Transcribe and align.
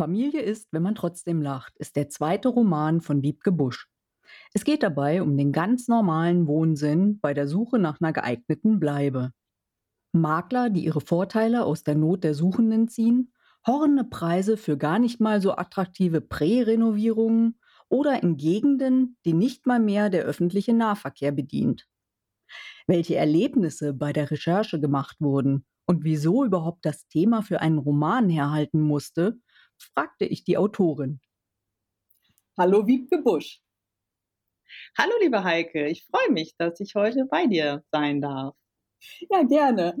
Familie 0.00 0.40
ist, 0.40 0.72
wenn 0.72 0.82
man 0.82 0.94
trotzdem 0.94 1.42
lacht, 1.42 1.76
ist 1.76 1.94
der 1.94 2.08
zweite 2.08 2.48
Roman 2.48 3.02
von 3.02 3.22
Wiebke 3.22 3.52
Busch. 3.52 3.90
Es 4.54 4.64
geht 4.64 4.82
dabei 4.82 5.20
um 5.20 5.36
den 5.36 5.52
ganz 5.52 5.88
normalen 5.88 6.46
Wohnsinn 6.46 7.20
bei 7.20 7.34
der 7.34 7.46
Suche 7.46 7.78
nach 7.78 8.00
einer 8.00 8.14
geeigneten 8.14 8.80
Bleibe. 8.80 9.32
Makler, 10.12 10.70
die 10.70 10.86
ihre 10.86 11.02
Vorteile 11.02 11.66
aus 11.66 11.84
der 11.84 11.96
Not 11.96 12.24
der 12.24 12.32
Suchenden 12.32 12.88
ziehen, 12.88 13.34
horrende 13.66 14.04
Preise 14.04 14.56
für 14.56 14.78
gar 14.78 14.98
nicht 14.98 15.20
mal 15.20 15.42
so 15.42 15.54
attraktive 15.54 16.22
Prä-Renovierungen 16.22 17.58
oder 17.90 18.22
in 18.22 18.38
Gegenden, 18.38 19.18
die 19.26 19.34
nicht 19.34 19.66
mal 19.66 19.80
mehr 19.80 20.08
der 20.08 20.22
öffentliche 20.22 20.72
Nahverkehr 20.72 21.32
bedient. 21.32 21.86
Welche 22.86 23.16
Erlebnisse 23.16 23.92
bei 23.92 24.14
der 24.14 24.30
Recherche 24.30 24.80
gemacht 24.80 25.16
wurden 25.20 25.66
und 25.84 26.04
wieso 26.04 26.42
überhaupt 26.42 26.86
das 26.86 27.06
Thema 27.06 27.42
für 27.42 27.60
einen 27.60 27.76
Roman 27.76 28.30
herhalten 28.30 28.80
musste, 28.80 29.38
fragte 29.82 30.24
ich 30.24 30.44
die 30.44 30.56
Autorin. 30.56 31.20
Hallo 32.58 32.86
Wiebke 32.86 33.18
Busch. 33.18 33.60
Hallo 34.96 35.12
liebe 35.20 35.42
Heike, 35.42 35.88
ich 35.88 36.04
freue 36.04 36.30
mich, 36.30 36.54
dass 36.56 36.78
ich 36.80 36.94
heute 36.94 37.26
bei 37.26 37.46
dir 37.46 37.84
sein 37.90 38.20
darf. 38.20 38.54
Ja, 39.30 39.42
gerne. 39.42 39.96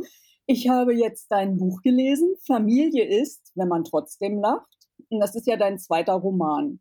Ich 0.46 0.68
habe 0.68 0.94
jetzt 0.94 1.28
dein 1.30 1.56
Buch 1.56 1.80
gelesen, 1.82 2.34
Familie 2.46 3.04
ist, 3.04 3.52
wenn 3.54 3.68
man 3.68 3.84
trotzdem 3.84 4.40
lacht. 4.40 4.66
Und 5.08 5.20
das 5.20 5.34
ist 5.34 5.46
ja 5.46 5.56
dein 5.56 5.78
zweiter 5.78 6.14
Roman. 6.14 6.80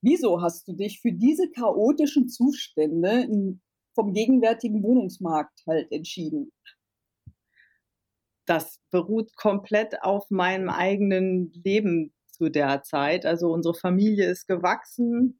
Wieso 0.00 0.40
hast 0.40 0.66
du 0.66 0.72
dich 0.72 1.00
für 1.00 1.12
diese 1.12 1.50
chaotischen 1.50 2.28
Zustände 2.28 3.28
vom 3.94 4.12
gegenwärtigen 4.12 4.82
Wohnungsmarkt 4.82 5.62
halt 5.66 5.92
entschieden? 5.92 6.52
Das 8.46 8.80
beruht 8.90 9.36
komplett 9.36 10.02
auf 10.02 10.28
meinem 10.30 10.68
eigenen 10.68 11.52
Leben 11.64 12.12
zu 12.42 12.50
der 12.50 12.82
Zeit. 12.82 13.24
Also 13.24 13.52
unsere 13.52 13.74
Familie 13.74 14.28
ist 14.28 14.48
gewachsen. 14.48 15.38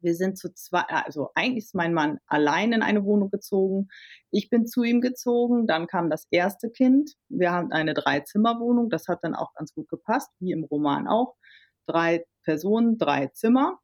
Wir 0.00 0.16
sind 0.16 0.36
zu 0.36 0.52
zwei, 0.52 0.80
also 0.80 1.28
eigentlich 1.36 1.66
ist 1.66 1.74
mein 1.76 1.94
Mann 1.94 2.18
allein 2.26 2.72
in 2.72 2.82
eine 2.82 3.04
Wohnung 3.04 3.30
gezogen. 3.30 3.88
Ich 4.32 4.50
bin 4.50 4.66
zu 4.66 4.82
ihm 4.82 5.00
gezogen. 5.00 5.68
Dann 5.68 5.86
kam 5.86 6.10
das 6.10 6.26
erste 6.32 6.68
Kind. 6.68 7.12
Wir 7.28 7.52
haben 7.52 7.70
eine 7.70 7.94
Dreizimmerwohnung. 7.94 8.90
Das 8.90 9.06
hat 9.06 9.20
dann 9.22 9.36
auch 9.36 9.54
ganz 9.54 9.72
gut 9.74 9.88
gepasst, 9.88 10.30
wie 10.40 10.50
im 10.50 10.64
Roman 10.64 11.06
auch. 11.06 11.36
Drei 11.86 12.24
Personen, 12.42 12.98
drei 12.98 13.28
Zimmer. 13.28 13.78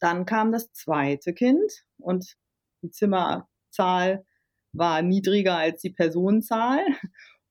Dann 0.00 0.26
kam 0.26 0.50
das 0.50 0.72
zweite 0.72 1.34
Kind 1.34 1.84
und 1.98 2.34
die 2.82 2.90
Zimmerzahl 2.90 4.24
war 4.72 5.02
niedriger 5.02 5.56
als 5.56 5.82
die 5.82 5.90
Personenzahl. 5.90 6.80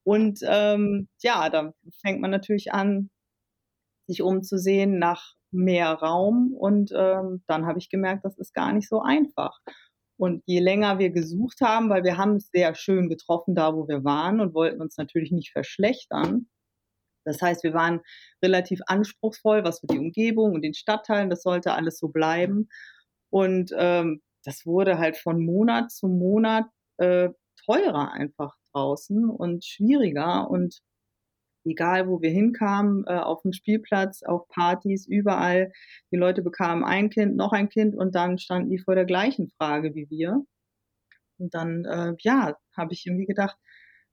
Und 0.04 0.40
ähm, 0.44 1.08
ja, 1.22 1.50
da 1.50 1.74
fängt 2.02 2.20
man 2.20 2.32
natürlich 2.32 2.74
an, 2.74 3.12
sich 4.10 4.22
umzusehen 4.22 5.00
nach 5.00 5.36
mehr 5.52 5.94
Raum. 5.94 6.54
Und 6.54 6.92
ähm, 6.96 7.44
dann 7.48 7.66
habe 7.66 7.80
ich 7.80 7.90
gemerkt, 7.90 8.26
das 8.26 8.38
ist 8.38 8.54
gar 8.54 8.74
nicht 8.74 8.90
so 8.90 9.02
einfach. 9.02 9.60
Und 10.18 10.44
je 10.46 10.60
länger 10.60 11.00
wir 11.00 11.12
gesucht 11.12 11.62
haben, 11.62 11.90
weil 11.90 12.04
wir 12.04 12.18
haben 12.18 12.36
es 12.36 12.50
sehr 12.52 12.76
schön 12.76 13.08
getroffen, 13.08 13.56
da 13.56 13.74
wo 13.74 13.88
wir 13.88 14.04
waren 14.04 14.42
und 14.42 14.54
wollten 14.54 14.82
uns 14.82 14.98
natürlich 14.98 15.32
nicht 15.32 15.52
verschlechtern. 15.52 16.50
Das 17.24 17.42
heißt, 17.42 17.64
wir 17.64 17.74
waren 17.74 18.02
relativ 18.44 18.82
anspruchsvoll, 18.88 19.64
was 19.64 19.80
für 19.80 19.88
die 19.88 20.00
Umgebung 20.00 20.54
und 20.54 20.62
den 20.62 20.74
Stadtteilen, 20.74 21.30
das 21.30 21.44
sollte 21.44 21.74
alles 21.74 22.00
so 22.00 22.10
bleiben. 22.10 22.70
Und 23.30 23.72
ähm, 23.78 24.22
das 24.44 24.66
wurde 24.66 24.98
halt 24.98 25.16
von 25.16 25.46
Monat 25.46 25.92
zu 25.92 26.08
Monat 26.08 26.66
äh, 26.98 27.30
teurer 27.66 28.12
einfach 28.12 28.56
draußen 28.72 29.30
und 29.30 29.64
schwieriger. 29.66 30.50
Und 30.50 30.80
egal 31.70 32.08
wo 32.08 32.22
wir 32.22 32.32
hinkamen, 32.32 33.06
äh, 33.08 33.18
auf 33.18 33.42
dem 33.44 33.54
Spielplatz, 33.54 34.24
auf 34.24 34.48
Partys, 34.50 35.08
überall. 35.08 35.72
Die 36.12 36.18
Leute 36.18 36.42
bekamen 36.42 36.84
ein 36.84 37.10
Kind, 37.10 37.36
noch 37.36 37.54
ein 37.54 37.70
Kind 37.70 37.96
und 37.96 38.16
dann 38.16 38.38
standen 38.38 38.70
die 38.70 38.80
vor 38.80 38.96
der 38.96 39.06
gleichen 39.06 39.50
Frage 39.58 39.96
wie 39.96 40.10
wir. 40.10 40.44
Und 41.40 41.54
dann, 41.54 41.86
äh, 41.86 42.16
ja, 42.20 42.58
habe 42.76 42.94
ich 42.94 43.06
irgendwie 43.06 43.26
gedacht, 43.26 43.58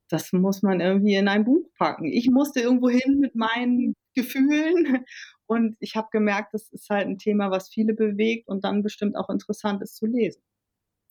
das 0.08 0.32
muss 0.32 0.62
man 0.62 0.80
irgendwie 0.80 1.14
in 1.16 1.28
ein 1.28 1.44
Buch 1.44 1.68
packen. 1.78 2.06
Ich 2.06 2.30
musste 2.30 2.60
irgendwo 2.60 2.88
hin 2.88 3.18
mit 3.18 3.34
meinen 3.34 3.94
Gefühlen 4.14 5.04
und 5.46 5.76
ich 5.80 5.96
habe 5.96 6.08
gemerkt, 6.12 6.54
das 6.54 6.70
ist 6.72 6.88
halt 6.90 7.08
ein 7.08 7.18
Thema, 7.18 7.50
was 7.50 7.68
viele 7.68 7.94
bewegt 7.94 8.48
und 8.48 8.64
dann 8.64 8.82
bestimmt 8.82 9.16
auch 9.16 9.28
interessant 9.30 9.82
ist 9.82 9.96
zu 9.96 10.06
lesen. 10.06 10.42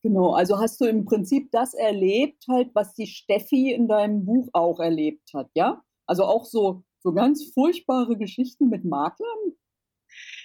Genau, 0.04 0.34
also 0.34 0.60
hast 0.60 0.80
du 0.82 0.86
im 0.86 1.06
Prinzip 1.06 1.50
das 1.52 1.74
erlebt, 1.74 2.46
halt, 2.48 2.70
was 2.76 2.94
die 2.94 3.08
Steffi 3.08 3.72
in 3.74 3.88
deinem 3.88 4.24
Buch 4.26 4.50
auch 4.54 4.80
erlebt 4.80 5.32
hat, 5.34 5.50
ja? 5.56 5.82
Also 6.06 6.24
auch 6.26 6.46
so, 6.46 6.84
so 7.00 7.14
ganz 7.14 7.52
furchtbare 7.54 8.18
Geschichten 8.18 8.70
mit 8.70 8.86
Maklern? 8.86 9.56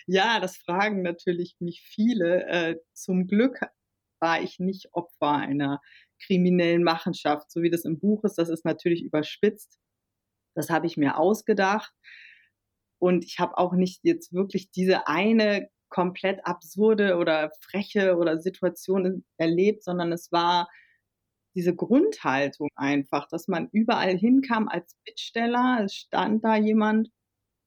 Ja, 0.06 0.41
das 0.41 0.56
fragen 0.56 1.03
natürlich 1.03 1.56
mich 1.60 1.82
viele. 1.82 2.47
Äh, 2.47 2.76
zum 2.93 3.26
Glück 3.26 3.60
war 4.21 4.43
ich 4.43 4.59
nicht 4.59 4.88
Opfer 4.93 5.32
einer 5.32 5.81
kriminellen 6.25 6.82
Machenschaft, 6.82 7.50
so 7.50 7.62
wie 7.62 7.71
das 7.71 7.84
im 7.84 7.98
Buch 7.98 8.25
ist. 8.25 8.37
Das 8.37 8.48
ist 8.48 8.65
natürlich 8.65 9.03
überspitzt. 9.03 9.78
Das 10.54 10.71
habe 10.71 10.87
ich 10.87 10.97
mir 10.97 11.19
ausgedacht. 11.19 11.92
Und 12.98 13.25
ich 13.25 13.38
habe 13.38 13.56
auch 13.56 13.72
nicht 13.72 14.00
jetzt 14.03 14.32
wirklich 14.32 14.71
diese 14.71 15.06
eine 15.06 15.69
komplett 15.88 16.47
absurde 16.47 17.16
oder 17.16 17.50
freche 17.60 18.16
oder 18.16 18.41
Situation 18.41 19.25
erlebt, 19.38 19.82
sondern 19.84 20.12
es 20.12 20.31
war 20.31 20.69
diese 21.54 21.74
Grundhaltung 21.74 22.68
einfach, 22.76 23.26
dass 23.28 23.48
man 23.48 23.68
überall 23.72 24.16
hinkam 24.16 24.68
als 24.68 24.96
Bittsteller. 25.04 25.82
Es 25.84 25.94
stand 25.94 26.44
da 26.44 26.56
jemand, 26.56 27.10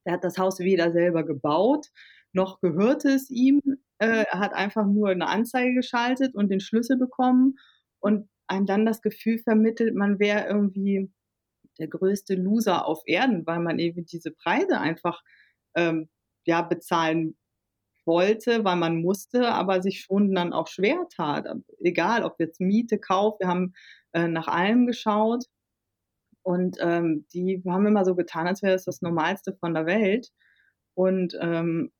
der 0.06 0.14
hat 0.14 0.24
das 0.24 0.38
Haus 0.38 0.60
weder 0.60 0.92
selber 0.92 1.24
gebaut, 1.24 1.88
noch 2.34 2.62
gehörte 2.62 3.10
es 3.10 3.30
ihm. 3.30 3.62
Äh, 4.00 4.26
er 4.32 4.40
hat 4.40 4.54
einfach 4.54 4.86
nur 4.86 5.10
eine 5.10 5.28
Anzeige 5.28 5.76
geschaltet 5.76 6.36
und 6.36 6.50
den 6.50 6.60
Schlüssel 6.60 6.98
bekommen 6.98 7.56
und 8.00 8.30
einem 8.48 8.66
dann 8.66 8.86
das 8.86 9.02
Gefühl 9.02 9.40
vermittelt, 9.40 9.96
man 9.96 10.20
wäre 10.20 10.48
irgendwie 10.48 11.12
der 11.80 11.88
größte 11.88 12.36
Loser 12.36 12.86
auf 12.86 13.02
Erden, 13.06 13.46
weil 13.48 13.60
man 13.60 13.80
eben 13.80 14.06
diese 14.06 14.32
Preise 14.32 14.80
einfach 14.80 15.22
ähm, 15.76 16.10
ja 16.46 16.62
bezahlen 16.62 17.36
wollte, 18.06 18.64
weil 18.64 18.76
man 18.76 19.02
musste, 19.02 19.50
aber 19.50 19.82
sich 19.82 20.02
schon 20.02 20.34
dann 20.34 20.54
auch 20.54 20.68
schwer 20.68 21.08
tat. 21.16 21.48
Egal, 21.80 22.24
ob 22.24 22.40
jetzt 22.40 22.60
Miete, 22.60 23.00
Kauf, 23.00 23.40
wir 23.40 23.48
haben 23.48 23.74
äh, 24.14 24.28
nach 24.28 24.48
allem 24.48 24.88
geschaut 24.88 25.46
und 26.44 26.78
ähm, 26.82 27.26
die 27.34 27.64
haben 27.68 27.88
immer 27.88 28.06
so 28.06 28.16
getan, 28.16 28.48
als 28.48 28.62
wäre 28.62 28.76
es 28.76 28.86
das 28.86 29.02
Normalste 29.02 29.56
von 29.60 29.74
der 29.74 29.86
Welt. 29.86 30.30
Und 30.96 31.38
ähm, 31.42 31.92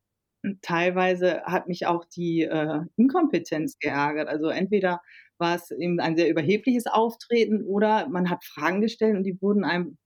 teilweise 0.62 1.44
hat 1.44 1.68
mich 1.68 1.88
auch 1.88 2.06
die 2.06 2.44
äh, 2.44 2.82
Inkompetenz 2.98 3.80
geärgert. 3.80 4.28
Also 4.28 4.50
entweder 4.50 5.02
war 5.38 5.56
es 5.56 5.72
eben 5.72 6.00
ein 6.00 6.18
sehr 6.18 6.30
überhebliches 6.30 6.88
Auftreten 6.88 7.64
oder 7.64 8.08
man 8.10 8.30
hat 8.30 8.44
Fragen 8.44 8.82
gestellt 8.82 9.16
und 9.18 9.24
die 9.24 9.42
wurden 9.42 9.64
einem 9.64 9.98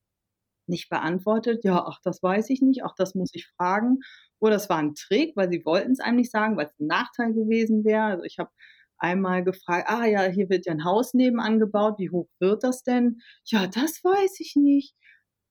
nicht 0.67 0.89
beantwortet. 0.89 1.63
Ja, 1.63 1.85
ach, 1.85 1.99
das 2.03 2.21
weiß 2.23 2.49
ich 2.49 2.61
nicht, 2.61 2.83
ach, 2.83 2.93
das 2.97 3.15
muss 3.15 3.31
ich 3.33 3.47
fragen. 3.57 3.99
Oder 4.39 4.55
es 4.55 4.69
war 4.69 4.77
ein 4.77 4.95
Trick, 4.95 5.35
weil 5.35 5.49
sie 5.49 5.65
wollten 5.65 5.91
es 5.91 5.99
einem 5.99 6.17
nicht 6.17 6.31
sagen, 6.31 6.57
weil 6.57 6.67
es 6.67 6.79
ein 6.79 6.87
Nachteil 6.87 7.33
gewesen 7.33 7.85
wäre. 7.85 8.03
Also 8.05 8.23
ich 8.23 8.39
habe 8.39 8.51
einmal 8.97 9.43
gefragt, 9.43 9.87
ah 9.89 10.05
ja, 10.05 10.23
hier 10.23 10.49
wird 10.49 10.65
ja 10.65 10.73
ein 10.73 10.83
Haus 10.83 11.13
nebenan 11.13 11.59
gebaut, 11.59 11.95
wie 11.99 12.09
hoch 12.09 12.27
wird 12.39 12.63
das 12.63 12.83
denn? 12.83 13.19
Ja, 13.45 13.67
das 13.67 14.03
weiß 14.03 14.39
ich 14.39 14.55
nicht. 14.55 14.95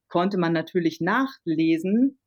Konnte 0.08 0.38
man 0.38 0.52
natürlich 0.52 1.00
nachlesen 1.00 2.18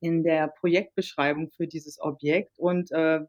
in 0.00 0.22
der 0.22 0.48
Projektbeschreibung 0.48 1.50
für 1.50 1.66
dieses 1.66 2.00
Objekt 2.00 2.58
und 2.58 2.90
äh, 2.92 3.20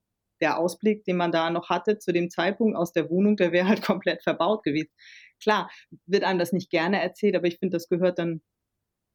der 0.42 0.58
Ausblick, 0.58 1.04
den 1.06 1.18
man 1.18 1.32
da 1.32 1.50
noch 1.50 1.70
hatte 1.70 2.00
zu 2.00 2.12
dem 2.12 2.30
Zeitpunkt 2.30 2.76
aus 2.76 2.94
der 2.94 3.10
Wohnung, 3.10 3.36
der 3.38 3.52
wäre 3.52 3.68
halt 3.68 3.82
komplett 3.86 4.24
verbaut 4.24 4.64
gewesen. 4.64 4.90
Klar, 5.42 5.70
wird 6.06 6.24
einem 6.24 6.40
das 6.40 6.54
nicht 6.54 6.70
gerne 6.70 7.02
erzählt, 7.02 7.36
aber 7.36 7.48
ich 7.48 7.60
finde, 7.60 7.76
das 7.76 7.90
gehört 7.90 8.20
dann 8.20 8.42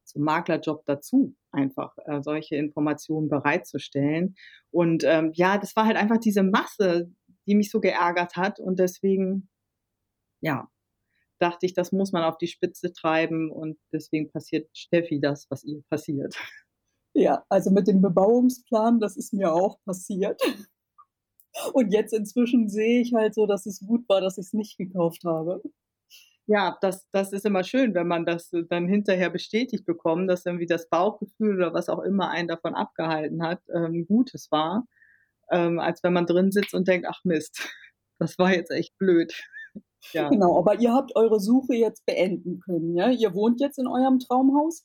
zum 0.06 0.22
Maklerjob 0.22 0.84
dazu, 0.86 1.34
einfach 1.50 1.96
äh, 2.06 2.22
solche 2.22 2.56
Informationen 2.56 3.28
bereitzustellen. 3.28 4.36
Und 4.70 5.04
ähm, 5.04 5.32
ja, 5.34 5.58
das 5.58 5.76
war 5.76 5.86
halt 5.86 5.96
einfach 5.96 6.18
diese 6.18 6.42
Masse, 6.42 7.10
die 7.46 7.54
mich 7.54 7.70
so 7.70 7.80
geärgert 7.80 8.36
hat. 8.36 8.60
Und 8.60 8.78
deswegen, 8.78 9.48
ja, 10.40 10.68
dachte 11.38 11.66
ich, 11.66 11.74
das 11.74 11.92
muss 11.92 12.12
man 12.12 12.24
auf 12.24 12.38
die 12.38 12.48
Spitze 12.48 12.92
treiben. 12.92 13.50
Und 13.50 13.78
deswegen 13.92 14.30
passiert 14.30 14.68
Steffi 14.76 15.20
das, 15.20 15.46
was 15.50 15.64
ihr 15.64 15.82
passiert. 15.90 16.34
Ja, 17.14 17.44
also 17.48 17.70
mit 17.70 17.88
dem 17.88 18.02
Bebauungsplan, 18.02 19.00
das 19.00 19.16
ist 19.16 19.32
mir 19.32 19.52
auch 19.52 19.78
passiert. 19.84 20.40
Und 21.72 21.90
jetzt 21.94 22.12
inzwischen 22.12 22.68
sehe 22.68 23.00
ich 23.00 23.14
halt 23.14 23.34
so, 23.34 23.46
dass 23.46 23.64
es 23.64 23.80
gut 23.80 24.06
war, 24.08 24.20
dass 24.20 24.36
ich 24.36 24.48
es 24.48 24.52
nicht 24.52 24.76
gekauft 24.76 25.24
habe 25.24 25.62
ja, 26.46 26.76
das, 26.80 27.08
das 27.12 27.32
ist 27.32 27.44
immer 27.44 27.64
schön, 27.64 27.94
wenn 27.94 28.06
man 28.06 28.24
das 28.24 28.50
dann 28.68 28.88
hinterher 28.88 29.30
bestätigt 29.30 29.84
bekommt, 29.84 30.30
dass 30.30 30.46
irgendwie 30.46 30.66
das 30.66 30.88
Bauchgefühl 30.88 31.56
oder 31.56 31.74
was 31.74 31.88
auch 31.88 32.00
immer 32.00 32.30
einen 32.30 32.48
davon 32.48 32.74
abgehalten 32.74 33.42
hat, 33.42 33.60
ähm, 33.74 34.06
Gutes 34.06 34.50
war, 34.50 34.84
ähm, 35.50 35.80
als 35.80 36.02
wenn 36.04 36.12
man 36.12 36.26
drin 36.26 36.52
sitzt 36.52 36.74
und 36.74 36.86
denkt, 36.86 37.06
ach 37.10 37.20
Mist, 37.24 37.58
das 38.18 38.38
war 38.38 38.54
jetzt 38.54 38.70
echt 38.70 38.96
blöd. 38.98 39.34
ja. 40.12 40.28
Genau, 40.28 40.56
aber 40.58 40.78
ihr 40.78 40.92
habt 40.92 41.16
eure 41.16 41.40
Suche 41.40 41.74
jetzt 41.74 42.06
beenden 42.06 42.60
können, 42.60 42.94
ja? 42.94 43.10
Ihr 43.10 43.34
wohnt 43.34 43.60
jetzt 43.60 43.78
in 43.78 43.88
eurem 43.88 44.20
Traumhaus? 44.20 44.84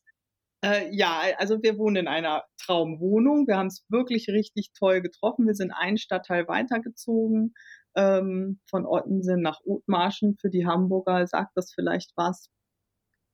Äh, 0.64 0.96
ja, 0.96 1.22
also 1.38 1.62
wir 1.62 1.78
wohnen 1.78 1.96
in 1.96 2.08
einer 2.08 2.44
Traumwohnung. 2.58 3.48
Wir 3.48 3.58
haben 3.58 3.68
es 3.68 3.86
wirklich 3.90 4.30
richtig 4.30 4.72
toll 4.78 5.02
getroffen. 5.02 5.48
Wir 5.48 5.56
sind 5.56 5.72
einen 5.72 5.98
Stadtteil 5.98 6.48
weitergezogen 6.48 7.54
ähm, 7.96 8.60
von 8.70 8.86
Ottensen 8.86 9.42
nach 9.42 9.60
Othmarschen. 9.66 10.38
Für 10.40 10.50
die 10.50 10.66
Hamburger 10.66 11.26
sagt 11.28 11.52
das 11.56 11.74
vielleicht 11.74 12.12
was. 12.16 12.50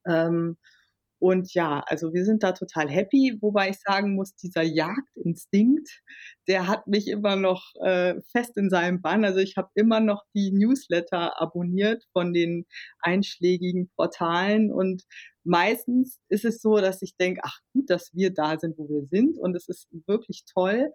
Ähm, 0.05 0.57
und 1.19 1.53
ja, 1.55 1.83
also 1.87 2.13
wir 2.13 2.25
sind 2.25 2.43
da 2.43 2.51
total 2.51 2.89
happy, 2.89 3.37
wobei 3.41 3.69
ich 3.69 3.79
sagen 3.79 4.13
muss, 4.13 4.35
dieser 4.35 4.61
Jagdinstinkt, 4.61 6.03
der 6.47 6.67
hat 6.67 6.85
mich 6.85 7.07
immer 7.07 7.35
noch 7.35 7.73
äh, 7.81 8.15
fest 8.31 8.55
in 8.55 8.69
seinem 8.69 9.01
Bann. 9.01 9.25
Also 9.25 9.39
ich 9.39 9.57
habe 9.57 9.69
immer 9.73 9.99
noch 9.99 10.23
die 10.35 10.51
Newsletter 10.51 11.41
abonniert 11.41 12.03
von 12.13 12.33
den 12.33 12.65
einschlägigen 12.99 13.89
Portalen 13.95 14.71
und 14.71 15.03
meistens 15.43 16.19
ist 16.29 16.45
es 16.45 16.61
so, 16.61 16.77
dass 16.77 17.01
ich 17.01 17.15
denke, 17.17 17.41
ach 17.43 17.59
gut, 17.73 17.89
dass 17.89 18.13
wir 18.13 18.31
da 18.31 18.59
sind, 18.59 18.77
wo 18.77 18.87
wir 18.87 19.07
sind 19.07 19.39
und 19.39 19.55
es 19.55 19.67
ist 19.67 19.87
wirklich 20.05 20.43
toll. 20.45 20.91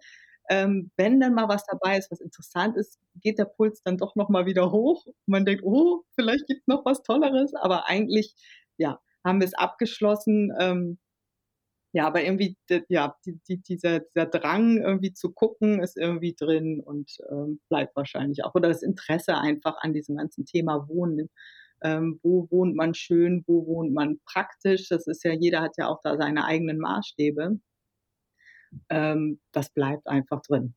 Ähm, 0.49 0.91
wenn 0.97 1.19
dann 1.19 1.33
mal 1.33 1.47
was 1.47 1.65
dabei 1.65 1.97
ist, 1.97 2.11
was 2.11 2.19
interessant 2.21 2.77
ist, 2.77 2.99
geht 3.21 3.39
der 3.39 3.45
Puls 3.45 3.81
dann 3.83 3.97
doch 3.97 4.15
noch 4.15 4.29
mal 4.29 4.45
wieder 4.45 4.71
hoch. 4.71 5.05
Man 5.25 5.45
denkt, 5.45 5.63
oh, 5.63 6.03
vielleicht 6.15 6.47
gibt 6.47 6.61
es 6.61 6.67
noch 6.67 6.85
was 6.85 7.01
Tolleres, 7.03 7.53
aber 7.55 7.87
eigentlich, 7.87 8.35
ja, 8.77 8.99
haben 9.23 9.39
wir 9.39 9.47
es 9.47 9.53
abgeschlossen. 9.53 10.51
Ähm, 10.59 10.99
ja, 11.95 12.07
aber 12.07 12.23
irgendwie, 12.23 12.57
ja, 12.89 13.15
die, 13.25 13.39
die, 13.47 13.61
dieser, 13.61 13.99
dieser 13.99 14.25
Drang 14.25 14.79
irgendwie 14.81 15.13
zu 15.13 15.31
gucken 15.31 15.79
ist 15.81 15.95
irgendwie 15.95 16.33
drin 16.33 16.81
und 16.81 17.17
ähm, 17.31 17.59
bleibt 17.69 17.95
wahrscheinlich 17.95 18.43
auch. 18.43 18.55
Oder 18.55 18.69
das 18.69 18.81
Interesse 18.81 19.37
einfach 19.37 19.77
an 19.81 19.93
diesem 19.93 20.17
ganzen 20.17 20.45
Thema 20.45 20.87
Wohnen. 20.89 21.29
Ähm, 21.83 22.19
wo 22.23 22.47
wohnt 22.49 22.75
man 22.75 22.93
schön, 22.95 23.43
wo 23.47 23.67
wohnt 23.67 23.93
man 23.93 24.19
praktisch? 24.25 24.89
Das 24.89 25.05
ist 25.07 25.23
ja, 25.23 25.33
jeder 25.33 25.61
hat 25.61 25.77
ja 25.77 25.87
auch 25.87 25.99
da 26.03 26.17
seine 26.17 26.45
eigenen 26.45 26.79
Maßstäbe. 26.79 27.59
Ähm, 28.89 29.39
das 29.51 29.69
bleibt 29.69 30.07
einfach 30.07 30.41
drin. 30.41 30.75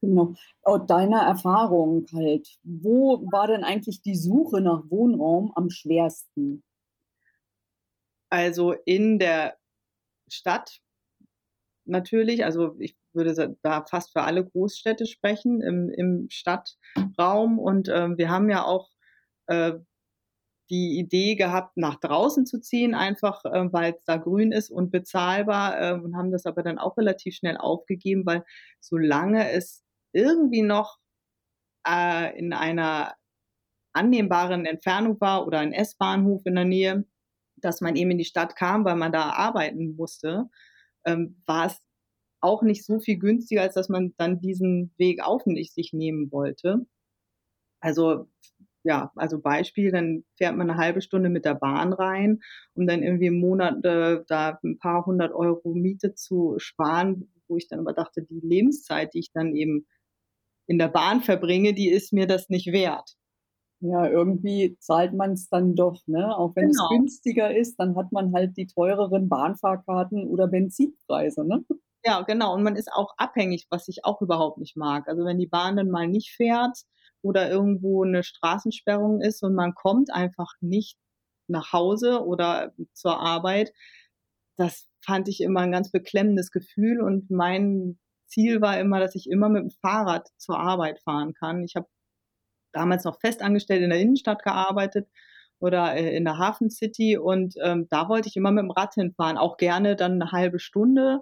Genau. 0.00 0.34
Aus 0.62 0.86
deiner 0.86 1.22
Erfahrung 1.22 2.06
halt, 2.12 2.58
wo 2.62 3.26
war 3.32 3.46
denn 3.46 3.64
eigentlich 3.64 4.02
die 4.02 4.16
Suche 4.16 4.60
nach 4.60 4.82
Wohnraum 4.90 5.52
am 5.54 5.70
schwersten? 5.70 6.62
Also 8.28 8.72
in 8.84 9.18
der 9.18 9.56
Stadt 10.28 10.80
natürlich, 11.86 12.44
also 12.44 12.74
ich 12.78 12.96
würde 13.12 13.56
da 13.62 13.84
fast 13.88 14.12
für 14.12 14.22
alle 14.22 14.44
Großstädte 14.44 15.06
sprechen, 15.06 15.60
im, 15.62 15.90
im 15.90 16.26
Stadtraum. 16.30 17.58
Und 17.58 17.88
äh, 17.88 18.16
wir 18.16 18.30
haben 18.30 18.50
ja 18.50 18.64
auch 18.64 18.90
äh, 19.46 19.74
die 20.74 20.98
Idee 20.98 21.36
gehabt, 21.36 21.76
nach 21.76 22.00
draußen 22.00 22.46
zu 22.46 22.60
ziehen, 22.60 22.94
einfach 22.94 23.44
äh, 23.44 23.72
weil 23.72 23.94
es 23.94 24.04
da 24.04 24.16
grün 24.16 24.50
ist 24.50 24.70
und 24.70 24.90
bezahlbar 24.90 25.80
äh, 25.80 25.92
und 25.94 26.16
haben 26.16 26.32
das 26.32 26.46
aber 26.46 26.62
dann 26.62 26.78
auch 26.78 26.96
relativ 26.96 27.36
schnell 27.36 27.56
aufgegeben, 27.56 28.26
weil 28.26 28.44
solange 28.80 29.50
es 29.52 29.84
irgendwie 30.12 30.62
noch 30.62 30.98
äh, 31.86 32.36
in 32.36 32.52
einer 32.52 33.14
annehmbaren 33.92 34.66
Entfernung 34.66 35.20
war 35.20 35.46
oder 35.46 35.60
ein 35.60 35.72
S-Bahnhof 35.72 36.42
in 36.44 36.56
der 36.56 36.64
Nähe, 36.64 37.04
dass 37.56 37.80
man 37.80 37.94
eben 37.94 38.10
in 38.10 38.18
die 38.18 38.24
Stadt 38.24 38.56
kam, 38.56 38.84
weil 38.84 38.96
man 38.96 39.12
da 39.12 39.30
arbeiten 39.30 39.94
musste, 39.94 40.46
ähm, 41.06 41.40
war 41.46 41.66
es 41.66 41.80
auch 42.40 42.62
nicht 42.62 42.84
so 42.84 42.98
viel 42.98 43.18
günstiger, 43.18 43.62
als 43.62 43.74
dass 43.74 43.88
man 43.88 44.12
dann 44.18 44.40
diesen 44.40 44.92
Weg 44.98 45.22
auf 45.22 45.42
sich 45.44 45.92
nehmen 45.92 46.32
wollte. 46.32 46.86
Also 47.80 48.28
ja, 48.84 49.10
also 49.16 49.40
Beispiel, 49.40 49.90
dann 49.90 50.24
fährt 50.36 50.56
man 50.56 50.70
eine 50.70 50.78
halbe 50.78 51.00
Stunde 51.00 51.30
mit 51.30 51.44
der 51.46 51.54
Bahn 51.54 51.92
rein, 51.94 52.40
um 52.74 52.86
dann 52.86 53.02
irgendwie 53.02 53.26
im 53.26 53.40
Monat 53.40 53.82
äh, 53.84 54.20
da 54.28 54.58
ein 54.62 54.78
paar 54.78 55.06
hundert 55.06 55.32
Euro 55.32 55.74
Miete 55.74 56.14
zu 56.14 56.54
sparen, 56.58 57.32
wo 57.48 57.56
ich 57.56 57.66
dann 57.66 57.80
aber 57.80 57.94
dachte, 57.94 58.22
die 58.22 58.40
Lebenszeit, 58.40 59.14
die 59.14 59.20
ich 59.20 59.32
dann 59.32 59.56
eben 59.56 59.86
in 60.66 60.78
der 60.78 60.88
Bahn 60.88 61.22
verbringe, 61.22 61.72
die 61.72 61.88
ist 61.88 62.12
mir 62.12 62.26
das 62.26 62.50
nicht 62.50 62.72
wert. 62.72 63.16
Ja, 63.80 64.06
irgendwie 64.06 64.76
zahlt 64.80 65.14
man 65.14 65.32
es 65.32 65.48
dann 65.48 65.74
doch, 65.74 66.00
ne? 66.06 66.36
Auch 66.36 66.54
wenn 66.54 66.70
genau. 66.70 66.84
es 66.84 66.90
günstiger 66.90 67.54
ist, 67.54 67.76
dann 67.76 67.96
hat 67.96 68.12
man 68.12 68.32
halt 68.32 68.56
die 68.56 68.66
teureren 68.66 69.28
Bahnfahrkarten 69.28 70.26
oder 70.28 70.46
Benzinpreise, 70.46 71.44
ne? 71.44 71.64
Ja, 72.04 72.20
genau. 72.22 72.54
Und 72.54 72.62
man 72.62 72.76
ist 72.76 72.90
auch 72.92 73.14
abhängig, 73.16 73.66
was 73.70 73.88
ich 73.88 74.04
auch 74.04 74.20
überhaupt 74.20 74.58
nicht 74.58 74.76
mag. 74.76 75.08
Also 75.08 75.24
wenn 75.24 75.38
die 75.38 75.46
Bahn 75.46 75.76
dann 75.76 75.90
mal 75.90 76.06
nicht 76.06 76.32
fährt 76.34 76.84
oder 77.24 77.50
irgendwo 77.50 78.04
eine 78.04 78.22
Straßensperrung 78.22 79.20
ist 79.20 79.42
und 79.42 79.54
man 79.54 79.74
kommt 79.74 80.12
einfach 80.12 80.52
nicht 80.60 80.98
nach 81.48 81.72
Hause 81.72 82.24
oder 82.24 82.72
zur 82.92 83.18
Arbeit, 83.18 83.72
das 84.56 84.86
fand 85.00 85.28
ich 85.28 85.40
immer 85.40 85.60
ein 85.60 85.72
ganz 85.72 85.90
beklemmendes 85.90 86.50
Gefühl 86.50 87.00
und 87.00 87.30
mein 87.30 87.98
Ziel 88.26 88.60
war 88.60 88.78
immer, 88.78 89.00
dass 89.00 89.14
ich 89.14 89.28
immer 89.28 89.48
mit 89.48 89.62
dem 89.62 89.70
Fahrrad 89.70 90.28
zur 90.36 90.58
Arbeit 90.58 91.00
fahren 91.00 91.34
kann. 91.34 91.64
Ich 91.64 91.76
habe 91.76 91.86
damals 92.72 93.04
noch 93.04 93.20
festangestellt 93.20 93.82
in 93.82 93.90
der 93.90 94.00
Innenstadt 94.00 94.42
gearbeitet 94.42 95.08
oder 95.60 95.94
äh, 95.94 96.16
in 96.16 96.24
der 96.24 96.38
Hafen 96.38 96.70
City 96.70 97.16
und 97.16 97.54
ähm, 97.62 97.86
da 97.88 98.08
wollte 98.08 98.28
ich 98.28 98.36
immer 98.36 98.52
mit 98.52 98.62
dem 98.62 98.70
Rad 98.70 98.94
hinfahren, 98.94 99.38
auch 99.38 99.56
gerne 99.56 99.96
dann 99.96 100.20
eine 100.20 100.32
halbe 100.32 100.58
Stunde 100.58 101.20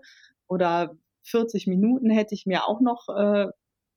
oder 0.48 0.96
40 1.24 1.66
Minuten 1.68 2.10
hätte 2.10 2.34
ich 2.34 2.46
mir 2.46 2.66
auch 2.66 2.80
noch 2.80 3.08
äh, 3.08 3.46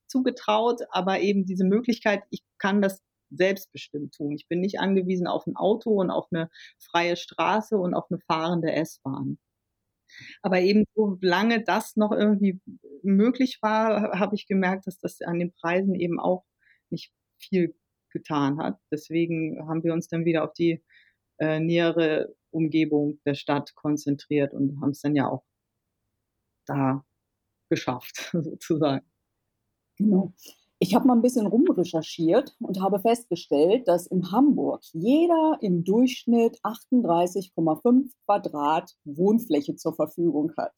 zugetraut, 0.08 0.82
aber 0.90 1.20
eben 1.20 1.46
diese 1.46 1.66
Möglichkeit, 1.66 2.24
ich 2.30 2.44
kann 2.58 2.82
das 2.82 3.02
selbstbestimmt 3.32 4.14
tun. 4.14 4.36
Ich 4.36 4.48
bin 4.48 4.62
nicht 4.62 4.80
angewiesen 4.80 5.28
auf 5.28 5.48
ein 5.48 5.56
Auto 5.56 5.92
und 6.02 6.12
auf 6.12 6.28
eine 6.32 6.50
freie 6.80 7.16
Straße 7.18 7.78
und 7.78 7.94
auf 7.94 8.06
eine 8.10 8.20
fahrende 8.20 8.72
S-Bahn. 8.72 9.38
Aber 10.42 10.60
eben 10.62 10.86
so 10.96 11.18
lange 11.22 11.64
das 11.64 11.96
noch 11.96 12.12
irgendwie 12.12 12.60
möglich 13.04 13.60
war, 13.62 14.20
habe 14.20 14.36
ich 14.36 14.48
gemerkt, 14.48 14.88
dass 14.88 15.00
das 15.00 15.22
an 15.22 15.40
den 15.40 15.52
Preisen 15.54 15.96
eben 15.96 16.20
auch 16.20 16.46
nicht 16.90 17.12
viel 17.40 17.76
getan 18.12 18.60
hat. 18.60 18.80
Deswegen 18.92 19.68
haben 19.68 19.84
wir 19.84 19.94
uns 19.94 20.08
dann 20.08 20.26
wieder 20.26 20.44
auf 20.44 20.54
die 20.54 20.84
äh, 21.40 21.60
nähere 21.60 22.36
Umgebung 22.52 23.20
der 23.26 23.36
Stadt 23.36 23.76
konzentriert 23.76 24.54
und 24.54 24.80
haben 24.82 24.92
es 24.92 25.02
dann 25.02 25.16
ja 25.16 25.28
auch 25.28 25.44
da 26.66 27.06
geschafft, 27.70 28.30
sozusagen. 28.34 29.06
Genau. 29.98 30.34
Ich 30.80 30.94
habe 30.94 31.08
mal 31.08 31.16
ein 31.16 31.22
bisschen 31.22 31.48
rumrecherchiert 31.48 32.56
und 32.60 32.82
habe 32.82 33.00
festgestellt, 33.00 33.88
dass 33.88 34.08
in 34.08 34.32
Hamburg 34.32 34.84
jeder 34.92 35.58
im 35.62 35.84
Durchschnitt 35.84 36.60
38,5 36.64 38.12
Quadrat 38.26 38.92
Wohnfläche 39.06 39.76
zur 39.76 39.96
Verfügung 39.96 40.52
hat. 40.58 40.74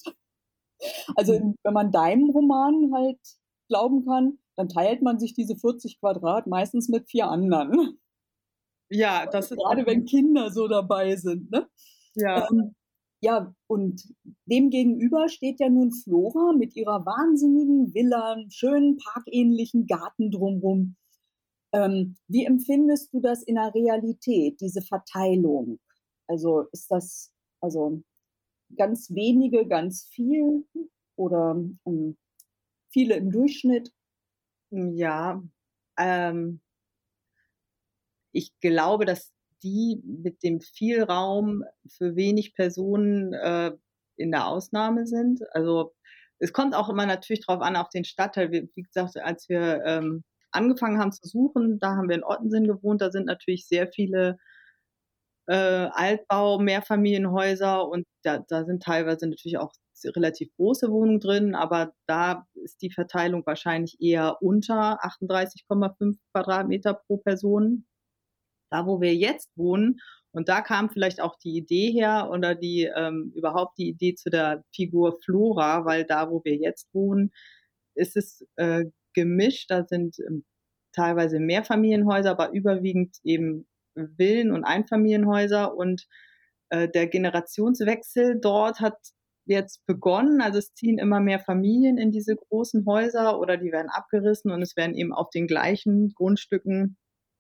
Also 1.15 1.33
mhm. 1.33 1.55
wenn 1.63 1.73
man 1.73 1.91
deinem 1.91 2.29
Roman 2.29 2.93
halt 2.93 3.19
glauben 3.67 4.05
kann, 4.05 4.37
dann 4.55 4.69
teilt 4.69 5.01
man 5.01 5.19
sich 5.19 5.33
diese 5.33 5.55
40 5.55 5.99
Quadrat 5.99 6.47
meistens 6.47 6.89
mit 6.89 7.09
vier 7.09 7.27
anderen. 7.27 7.99
Ja, 8.89 9.25
das 9.25 9.51
ist 9.51 9.57
gerade 9.57 9.85
wenn 9.85 10.05
Kinder 10.05 10.51
so 10.51 10.67
dabei 10.67 11.15
sind. 11.15 11.51
Ne? 11.51 11.67
Ja. 12.15 12.47
Ähm, 12.49 12.75
ja, 13.21 13.53
und 13.67 14.03
dem 14.45 14.69
gegenüber 14.69 15.27
steht 15.29 15.59
ja 15.59 15.69
nun 15.69 15.91
Flora 15.91 16.53
mit 16.53 16.75
ihrer 16.75 17.05
wahnsinnigen 17.05 17.93
Villa, 17.93 18.37
schönen 18.49 18.97
parkähnlichen 18.97 19.87
Garten 19.87 20.31
drumherum. 20.31 20.95
Ähm, 21.73 22.15
wie 22.27 22.45
empfindest 22.45 23.13
du 23.13 23.19
das 23.19 23.43
in 23.43 23.55
der 23.55 23.73
Realität, 23.73 24.61
diese 24.61 24.81
Verteilung? 24.81 25.79
Also 26.27 26.65
ist 26.71 26.91
das 26.91 27.33
also 27.61 28.03
ganz 28.77 29.09
wenige, 29.11 29.67
ganz 29.67 30.05
viel 30.11 30.65
oder 31.15 31.59
ähm, 31.85 32.17
viele 32.89 33.15
im 33.15 33.31
Durchschnitt? 33.31 33.91
Ja, 34.69 35.41
ähm, 35.97 36.61
ich 38.31 38.57
glaube, 38.59 39.05
dass 39.05 39.33
die 39.63 40.01
mit 40.05 40.43
dem 40.43 40.61
viel 40.61 41.03
Raum 41.03 41.63
für 41.87 42.15
wenig 42.15 42.53
Personen 42.55 43.33
äh, 43.33 43.71
in 44.17 44.31
der 44.31 44.47
Ausnahme 44.47 45.05
sind. 45.05 45.41
Also 45.53 45.93
es 46.39 46.53
kommt 46.53 46.75
auch 46.75 46.89
immer 46.89 47.05
natürlich 47.05 47.45
drauf 47.45 47.61
an, 47.61 47.75
auf 47.75 47.89
den 47.89 48.05
Stadtteil. 48.05 48.51
Wie, 48.51 48.69
gesagt, 48.81 49.17
als 49.17 49.49
wir 49.49 49.83
ähm, 49.85 50.23
angefangen 50.51 50.99
haben 50.99 51.11
zu 51.11 51.27
suchen, 51.27 51.79
da 51.79 51.95
haben 51.95 52.09
wir 52.09 52.15
in 52.15 52.23
Ottensen 52.23 52.67
gewohnt, 52.67 53.01
da 53.01 53.11
sind 53.11 53.25
natürlich 53.25 53.67
sehr 53.67 53.87
viele 53.87 54.37
äh, 55.47 55.89
Altbau, 55.91 56.59
Mehrfamilienhäuser 56.59 57.87
und 57.87 58.05
da, 58.23 58.39
da 58.47 58.65
sind 58.65 58.83
teilweise 58.83 59.27
natürlich 59.27 59.57
auch 59.57 59.71
relativ 60.05 60.49
große 60.57 60.91
Wohnungen 60.91 61.19
drin, 61.19 61.55
aber 61.55 61.93
da 62.05 62.45
ist 62.53 62.81
die 62.81 62.91
Verteilung 62.91 63.45
wahrscheinlich 63.45 63.97
eher 63.99 64.41
unter 64.41 65.03
38,5 65.03 66.17
Quadratmeter 66.33 66.93
pro 66.93 67.17
Person. 67.17 67.85
Da, 68.69 68.85
wo 68.85 69.01
wir 69.01 69.15
jetzt 69.15 69.49
wohnen, 69.55 69.99
und 70.31 70.49
da 70.49 70.61
kam 70.61 70.89
vielleicht 70.89 71.21
auch 71.21 71.37
die 71.39 71.57
Idee 71.57 71.91
her 71.91 72.29
oder 72.31 72.53
die 72.55 72.83
ähm, 72.95 73.31
überhaupt 73.35 73.77
die 73.77 73.89
Idee 73.89 74.15
zu 74.15 74.29
der 74.29 74.63
Figur 74.75 75.17
Flora, 75.23 75.85
weil 75.85 76.05
da, 76.05 76.29
wo 76.29 76.41
wir 76.43 76.55
jetzt 76.55 76.87
wohnen, 76.93 77.31
ist 77.95 78.15
es 78.17 78.45
äh, 78.57 78.85
gemischt. 79.13 79.71
Da 79.71 79.85
sind 79.85 80.17
ähm, 80.19 80.45
teilweise 80.93 81.39
Mehrfamilienhäuser, 81.39 82.31
aber 82.31 82.51
überwiegend 82.51 83.17
eben 83.23 83.67
Villen 84.17 84.51
und 84.51 84.63
Einfamilienhäuser 84.65 85.75
und 85.75 86.07
Äh, 86.69 86.89
der 86.89 87.07
Generationswechsel 87.07 88.39
dort 88.41 88.81
hat 88.81 88.97
jetzt 89.45 89.85
begonnen. 89.85 90.41
Also 90.41 90.59
es 90.59 90.73
ziehen 90.73 90.97
immer 90.99 91.21
mehr 91.21 91.39
Familien 91.39 91.97
in 91.97 92.11
diese 92.11 92.35
großen 92.35 92.85
Häuser 92.85 93.39
oder 93.39 93.57
die 93.57 93.71
werden 93.71 93.89
abgerissen 93.89 94.51
und 94.51 94.61
es 94.61 94.75
werden 94.75 94.93
eben 94.95 95.13
auf 95.13 95.29
den 95.29 95.47
gleichen 95.47 96.13
Grundstücken 96.15 96.97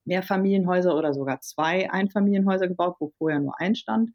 Mehrfamilienhäuser 0.07 0.95
oder 0.95 1.13
sogar 1.13 1.41
zwei 1.41 1.91
Einfamilienhäuser 1.91 2.67
gebaut, 2.67 2.95
wo 2.99 3.11
vorher 3.17 3.39
nur 3.39 3.59
ein 3.59 3.75
stand. 3.75 4.11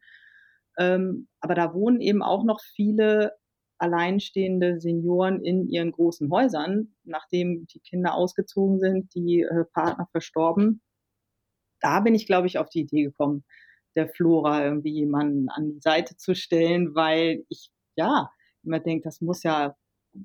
Ähm, 0.77 1.27
aber 1.39 1.55
da 1.55 1.73
wohnen 1.73 2.01
eben 2.01 2.23
auch 2.23 2.43
noch 2.43 2.59
viele 2.61 3.33
alleinstehende 3.77 4.79
Senioren 4.79 5.41
in 5.41 5.67
ihren 5.67 5.91
großen 5.91 6.31
Häusern, 6.31 6.95
nachdem 7.03 7.67
die 7.67 7.79
Kinder 7.79 8.15
ausgezogen 8.15 8.79
sind, 8.79 9.13
die 9.13 9.41
äh, 9.41 9.65
Partner 9.73 10.07
verstorben. 10.11 10.81
Da 11.81 11.99
bin 11.99 12.15
ich, 12.15 12.25
glaube 12.25 12.47
ich, 12.47 12.57
auf 12.57 12.69
die 12.69 12.81
Idee 12.81 13.03
gekommen, 13.03 13.43
der 13.95 14.07
Flora 14.07 14.63
irgendwie 14.63 14.93
jemanden 14.93 15.49
an 15.49 15.73
die 15.73 15.81
Seite 15.81 16.15
zu 16.17 16.33
stellen, 16.33 16.95
weil 16.95 17.45
ich 17.49 17.71
ja 17.95 18.31
immer 18.63 18.79
denke, 18.79 19.03
das 19.03 19.21
muss 19.21 19.43
ja 19.43 19.75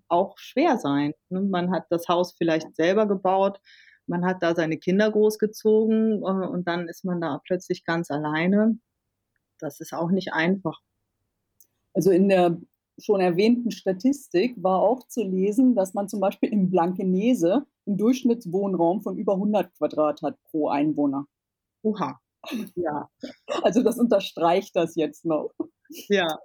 auch 0.08 0.38
schwer 0.38 0.78
sein. 0.78 1.14
Ne? 1.28 1.40
Man 1.42 1.72
hat 1.72 1.86
das 1.90 2.08
Haus 2.08 2.34
vielleicht 2.36 2.76
selber 2.76 3.06
gebaut, 3.06 3.60
man 4.08 4.24
hat 4.24 4.42
da 4.42 4.54
seine 4.54 4.78
Kinder 4.78 5.10
großgezogen 5.10 6.22
äh, 6.22 6.46
und 6.46 6.66
dann 6.66 6.88
ist 6.88 7.04
man 7.04 7.20
da 7.20 7.40
plötzlich 7.44 7.84
ganz 7.84 8.10
alleine. 8.10 8.78
Das 9.58 9.80
ist 9.80 9.92
auch 9.92 10.10
nicht 10.10 10.32
einfach. 10.32 10.80
Also 11.94 12.10
in 12.10 12.28
der 12.28 12.58
schon 12.98 13.20
erwähnten 13.20 13.70
Statistik 13.70 14.54
war 14.62 14.80
auch 14.82 15.06
zu 15.08 15.22
lesen, 15.22 15.74
dass 15.74 15.94
man 15.94 16.08
zum 16.08 16.20
Beispiel 16.20 16.50
in 16.50 16.70
Blankenese 16.70 17.64
einen 17.86 17.96
Durchschnittswohnraum 17.96 19.02
von 19.02 19.16
über 19.18 19.34
100 19.34 19.72
Quadrat 19.76 20.22
hat 20.22 20.36
pro 20.50 20.68
Einwohner. 20.68 21.26
Oha. 21.82 22.18
Ja. 22.74 23.08
Also 23.62 23.82
das 23.82 23.98
unterstreicht 23.98 24.74
das 24.76 24.94
jetzt 24.94 25.24
noch. 25.24 25.50
Ja. 26.08 26.38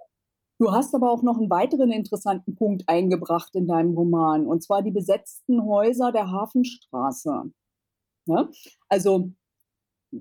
Du 0.58 0.72
hast 0.72 0.94
aber 0.94 1.10
auch 1.10 1.22
noch 1.22 1.38
einen 1.38 1.50
weiteren 1.50 1.90
interessanten 1.90 2.54
Punkt 2.54 2.88
eingebracht 2.88 3.54
in 3.54 3.66
deinem 3.66 3.94
Roman, 3.94 4.46
und 4.46 4.62
zwar 4.62 4.82
die 4.82 4.92
besetzten 4.92 5.64
Häuser 5.64 6.12
der 6.12 6.30
Hafenstraße. 6.30 7.50
Ja? 8.26 8.48
Also 8.88 9.32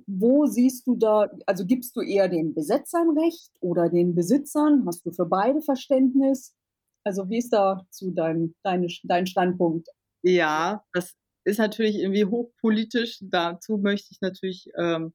wo 0.07 0.45
siehst 0.45 0.87
du 0.87 0.95
da, 0.95 1.29
also 1.45 1.65
gibst 1.65 1.95
du 1.95 2.01
eher 2.01 2.27
den 2.27 2.53
Besetzern 2.53 3.17
Recht 3.17 3.51
oder 3.59 3.89
den 3.89 4.15
Besitzern? 4.15 4.83
Hast 4.87 5.05
du 5.05 5.11
für 5.11 5.25
beide 5.25 5.61
Verständnis? 5.61 6.55
Also 7.03 7.29
wie 7.29 7.37
ist 7.37 7.53
da 7.53 7.85
zu 7.89 8.11
dein, 8.11 8.55
dein, 8.63 8.87
dein 9.03 9.27
Standpunkt? 9.27 9.89
Ja, 10.23 10.83
das 10.93 11.15
ist 11.43 11.59
natürlich 11.59 11.97
irgendwie 11.97 12.25
hochpolitisch. 12.25 13.19
Dazu 13.21 13.77
möchte 13.77 14.09
ich 14.11 14.21
natürlich 14.21 14.69
ähm, 14.77 15.13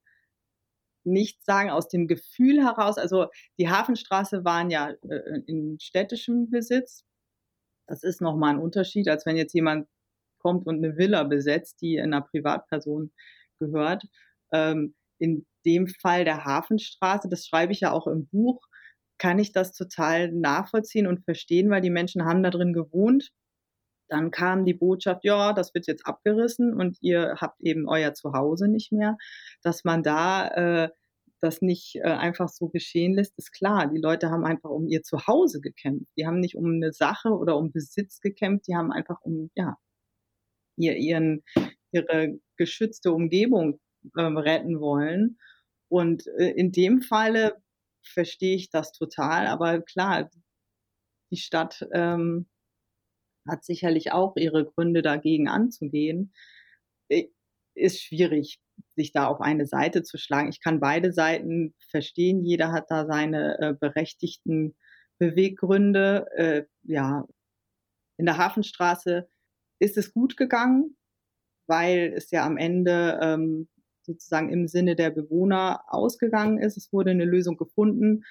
nicht 1.11 1.45
sagen 1.45 1.71
aus 1.71 1.89
dem 1.89 2.07
Gefühl 2.07 2.65
heraus. 2.65 2.99
Also 2.99 3.27
die 3.59 3.69
Hafenstraße 3.69 4.45
waren 4.45 4.71
ja 4.71 4.91
äh, 5.09 5.41
in 5.47 5.79
städtischem 5.81 6.51
Besitz. 6.51 7.05
Das 7.87 8.03
ist 8.03 8.21
nochmal 8.21 8.55
ein 8.55 8.61
Unterschied, 8.61 9.09
als 9.09 9.27
wenn 9.27 9.37
jetzt 9.37 9.55
jemand 9.55 9.89
kommt 10.39 10.67
und 10.67 10.77
eine 10.77 10.97
Villa 10.97 11.25
besetzt, 11.25 11.81
die 11.81 12.01
einer 12.01 12.21
Privatperson 12.21 13.13
gehört. 13.59 14.05
Ähm, 14.53 14.95
in 15.19 15.47
dem 15.65 15.89
Fall 15.89 16.25
der 16.25 16.45
Hafenstraße, 16.45 17.29
das 17.29 17.47
schreibe 17.47 17.73
ich 17.73 17.81
ja 17.81 17.93
auch 17.93 18.07
im 18.07 18.27
Buch, 18.29 18.61
kann 19.19 19.39
ich 19.39 19.53
das 19.53 19.73
total 19.73 20.31
nachvollziehen 20.33 21.07
und 21.07 21.25
verstehen, 21.25 21.71
weil 21.71 21.81
die 21.81 21.91
Menschen 21.91 22.25
haben 22.25 22.43
da 22.43 22.51
drin 22.51 22.73
gewohnt. 22.73 23.31
Dann 24.09 24.31
kam 24.31 24.65
die 24.65 24.75
Botschaft, 24.75 25.25
ja, 25.25 25.53
das 25.53 25.75
wird 25.75 25.87
jetzt 25.87 26.07
abgerissen 26.07 26.75
und 26.75 26.99
ihr 27.01 27.37
habt 27.41 27.61
eben 27.61 27.89
euer 27.89 28.15
Zuhause 28.15 28.69
nicht 28.69 28.93
mehr. 28.93 29.17
Dass 29.63 29.85
man 29.85 30.03
da 30.03 30.49
äh, 30.85 30.89
das 31.41 31.63
nicht 31.63 31.97
äh, 31.97 32.03
einfach 32.03 32.49
so 32.49 32.69
geschehen 32.69 33.15
lässt, 33.15 33.37
ist 33.39 33.53
klar. 33.53 33.89
Die 33.89 34.01
Leute 34.01 34.31
haben 34.31 34.45
einfach 34.45 34.71
um 34.71 34.89
ihr 34.89 35.03
Zuhause 35.03 35.61
gekämpft. 35.61 36.11
Die 36.17 36.27
haben 36.27 36.41
nicht 36.41 36.57
um 36.57 36.67
eine 36.67 36.93
Sache 36.93 37.31
oder 37.31 37.57
um 37.57 37.73
Besitz 37.73 38.21
gekämpft, 38.21 38.67
die 38.69 38.77
haben 38.77 38.93
einfach 38.93 39.21
um 39.23 39.51
ja, 39.55 39.77
ihr, 40.77 40.97
ihren, 40.97 41.45
ihre 41.93 42.39
geschützte 42.57 43.13
Umgebung 43.13 43.81
ähm, 44.17 44.37
retten 44.37 44.81
wollen. 44.81 45.39
Und 45.89 46.27
äh, 46.39 46.51
in 46.51 46.73
dem 46.73 47.03
Falle 47.03 47.57
verstehe 48.03 48.57
ich 48.57 48.71
das 48.71 48.93
total, 48.93 49.47
aber 49.47 49.81
klar, 49.81 50.31
die 51.31 51.37
Stadt 51.37 51.87
ähm, 51.93 52.47
hat 53.49 53.65
sicherlich 53.65 54.13
auch 54.13 54.37
ihre 54.37 54.65
Gründe 54.65 55.03
dagegen 55.03 55.49
anzugehen. 55.49 56.33
Äh, 57.09 57.29
ist 57.75 58.03
schwierig, 58.03 58.61
sich 58.97 59.13
da 59.13 59.27
auf 59.27 59.41
eine 59.41 59.67
Seite 59.67 60.03
zu 60.03 60.19
schlagen. 60.19 60.49
Ich 60.51 60.61
kann 60.61 60.81
beide 60.81 61.13
Seiten 61.13 61.75
verstehen. 61.91 62.45
Jeder 62.45 62.73
hat 62.73 62.91
da 62.91 63.07
seine 63.07 63.59
äh, 63.61 63.75
berechtigten 63.75 64.77
Beweggründe. 65.19 66.27
Äh, 66.37 66.65
ja, 66.83 67.25
in 68.19 68.27
der 68.27 68.39
Hafenstraße 68.39 69.29
ist 69.79 69.97
es 69.97 70.13
gut 70.13 70.37
gegangen, 70.37 70.97
weil 71.67 72.13
es 72.17 72.31
ja 72.31 72.45
am 72.45 72.57
Ende 72.57 73.19
ähm, 73.23 73.69
sozusagen 74.03 74.51
im 74.51 74.67
Sinne 74.67 74.97
der 74.97 75.11
Bewohner 75.11 75.85
ausgegangen 75.87 76.59
ist. 76.59 76.77
Es 76.77 76.93
wurde 76.93 77.11
eine 77.11 77.25
Lösung 77.25 77.57
gefunden. 77.57 78.25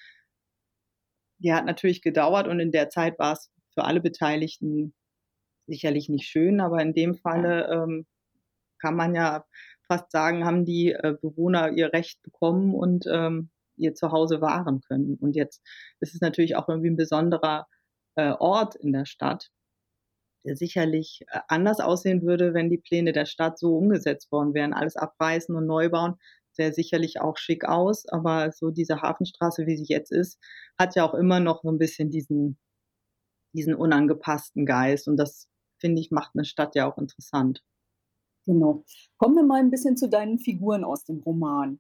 Die 1.40 1.54
hat 1.54 1.66
natürlich 1.66 2.02
gedauert 2.02 2.48
und 2.48 2.60
in 2.60 2.72
der 2.72 2.90
Zeit 2.90 3.20
war 3.20 3.34
es 3.34 3.52
für 3.74 3.84
alle 3.84 4.02
Beteiligten 4.02 4.94
sicherlich 5.68 6.10
nicht 6.10 6.28
schön, 6.28 6.60
aber 6.62 6.82
in 6.82 6.94
dem 6.94 7.16
Falle 7.16 7.68
ähm, 7.72 8.06
kann 8.80 8.96
man 8.96 9.16
ja 9.16 9.46
fast 9.88 10.12
sagen, 10.12 10.46
haben 10.46 10.66
die 10.66 10.92
äh, 10.92 11.16
Bewohner 11.22 11.72
ihr 11.72 11.94
Recht 11.94 12.22
bekommen 12.24 12.74
und 12.74 13.06
ähm, 13.12 13.50
ihr 13.78 13.94
Zuhause 13.94 14.42
wahren 14.42 14.82
können. 14.82 15.16
Und 15.16 15.36
jetzt 15.36 15.62
ist 16.00 16.16
es 16.16 16.22
natürlich 16.22 16.56
auch 16.56 16.68
irgendwie 16.68 16.90
ein 16.90 16.98
besonderer 16.98 17.68
äh, 18.16 18.32
Ort 18.32 18.76
in 18.76 18.92
der 18.92 19.06
Stadt, 19.06 19.50
der 20.44 20.56
sicherlich 20.56 21.22
äh, 21.30 21.40
anders 21.48 21.80
aussehen 21.80 22.24
würde, 22.24 22.54
wenn 22.54 22.70
die 22.70 22.80
Pläne 22.80 23.14
der 23.14 23.26
Stadt 23.26 23.60
so 23.60 23.78
umgesetzt 23.78 24.32
worden 24.32 24.54
wären. 24.54 24.74
Alles 24.74 24.96
abreißen 24.96 25.56
und 25.56 25.66
neu 25.66 25.90
bauen, 25.90 26.16
sähe 26.52 26.74
sicherlich 26.74 27.22
auch 27.22 27.38
schick 27.38 27.66
aus, 27.66 28.08
aber 28.08 28.52
so 28.52 28.72
diese 28.72 29.02
Hafenstraße, 29.02 29.66
wie 29.68 29.78
sie 29.78 29.86
jetzt 29.88 30.12
ist, 30.12 30.40
hat 30.78 30.96
ja 30.96 31.06
auch 31.06 31.14
immer 31.14 31.40
noch 31.40 31.62
so 31.62 31.70
ein 31.70 31.78
bisschen 31.78 32.10
diesen, 32.10 32.58
diesen 33.54 33.76
unangepassten 33.76 34.66
Geist. 34.66 35.08
Und 35.08 35.18
das, 35.18 35.48
finde 35.80 36.02
ich, 36.02 36.12
macht 36.12 36.32
eine 36.36 36.46
Stadt 36.46 36.76
ja 36.76 36.92
auch 36.92 36.98
interessant. 36.98 37.64
Genau. 38.46 38.84
Kommen 39.18 39.36
wir 39.36 39.44
mal 39.44 39.60
ein 39.60 39.72
bisschen 39.72 39.98
zu 39.98 40.10
deinen 40.10 40.40
Figuren 40.40 40.84
aus 40.84 41.04
dem 41.04 41.20
Roman. 41.20 41.80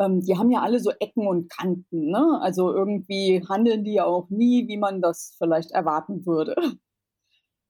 Ähm, 0.00 0.22
die 0.22 0.36
haben 0.38 0.50
ja 0.50 0.62
alle 0.62 0.80
so 0.80 0.90
Ecken 1.00 1.26
und 1.26 1.50
Kanten, 1.50 2.10
ne? 2.10 2.40
Also 2.40 2.72
irgendwie 2.72 3.44
handeln 3.48 3.84
die 3.84 3.94
ja 3.94 4.04
auch 4.04 4.30
nie, 4.30 4.68
wie 4.68 4.78
man 4.78 5.02
das 5.02 5.34
vielleicht 5.38 5.70
erwarten 5.72 6.26
würde. 6.26 6.56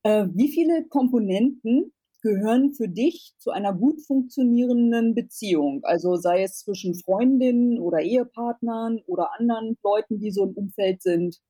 Äh, 0.04 0.28
wie 0.32 0.48
viele 0.48 0.86
Komponenten 0.86 1.92
gehören 2.22 2.72
für 2.72 2.88
dich 2.88 3.34
zu 3.38 3.50
einer 3.50 3.74
gut 3.74 4.00
funktionierenden 4.06 5.16
Beziehung? 5.16 5.80
Also 5.82 6.14
sei 6.14 6.44
es 6.44 6.60
zwischen 6.60 6.94
Freundinnen 6.94 7.80
oder 7.80 8.00
Ehepartnern 8.00 9.00
oder 9.06 9.30
anderen 9.38 9.76
Leuten, 9.82 10.20
die 10.20 10.30
so 10.30 10.44
im 10.44 10.52
Umfeld 10.54 11.02
sind? 11.02 11.40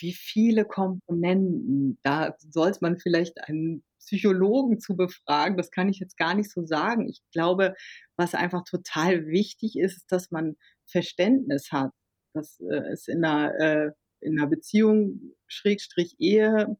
Wie 0.00 0.12
viele 0.12 0.64
Komponenten? 0.64 1.98
Da 2.02 2.34
sollte 2.38 2.78
man 2.82 2.98
vielleicht 2.98 3.40
einen 3.44 3.84
Psychologen 3.98 4.80
zu 4.80 4.96
befragen. 4.96 5.56
Das 5.56 5.70
kann 5.70 5.88
ich 5.88 5.98
jetzt 5.98 6.16
gar 6.16 6.34
nicht 6.34 6.50
so 6.50 6.64
sagen. 6.64 7.08
Ich 7.08 7.22
glaube, 7.32 7.74
was 8.16 8.34
einfach 8.34 8.64
total 8.64 9.26
wichtig 9.26 9.78
ist, 9.78 9.98
ist, 9.98 10.12
dass 10.12 10.30
man 10.30 10.56
Verständnis 10.86 11.70
hat. 11.70 11.92
Das 12.34 12.60
äh, 12.60 12.92
ist 12.92 13.08
in 13.08 13.24
einer, 13.24 13.54
äh, 13.60 13.90
in 14.20 14.38
einer 14.38 14.48
Beziehung, 14.48 15.34
Schrägstrich 15.46 16.16
Ehe, 16.18 16.76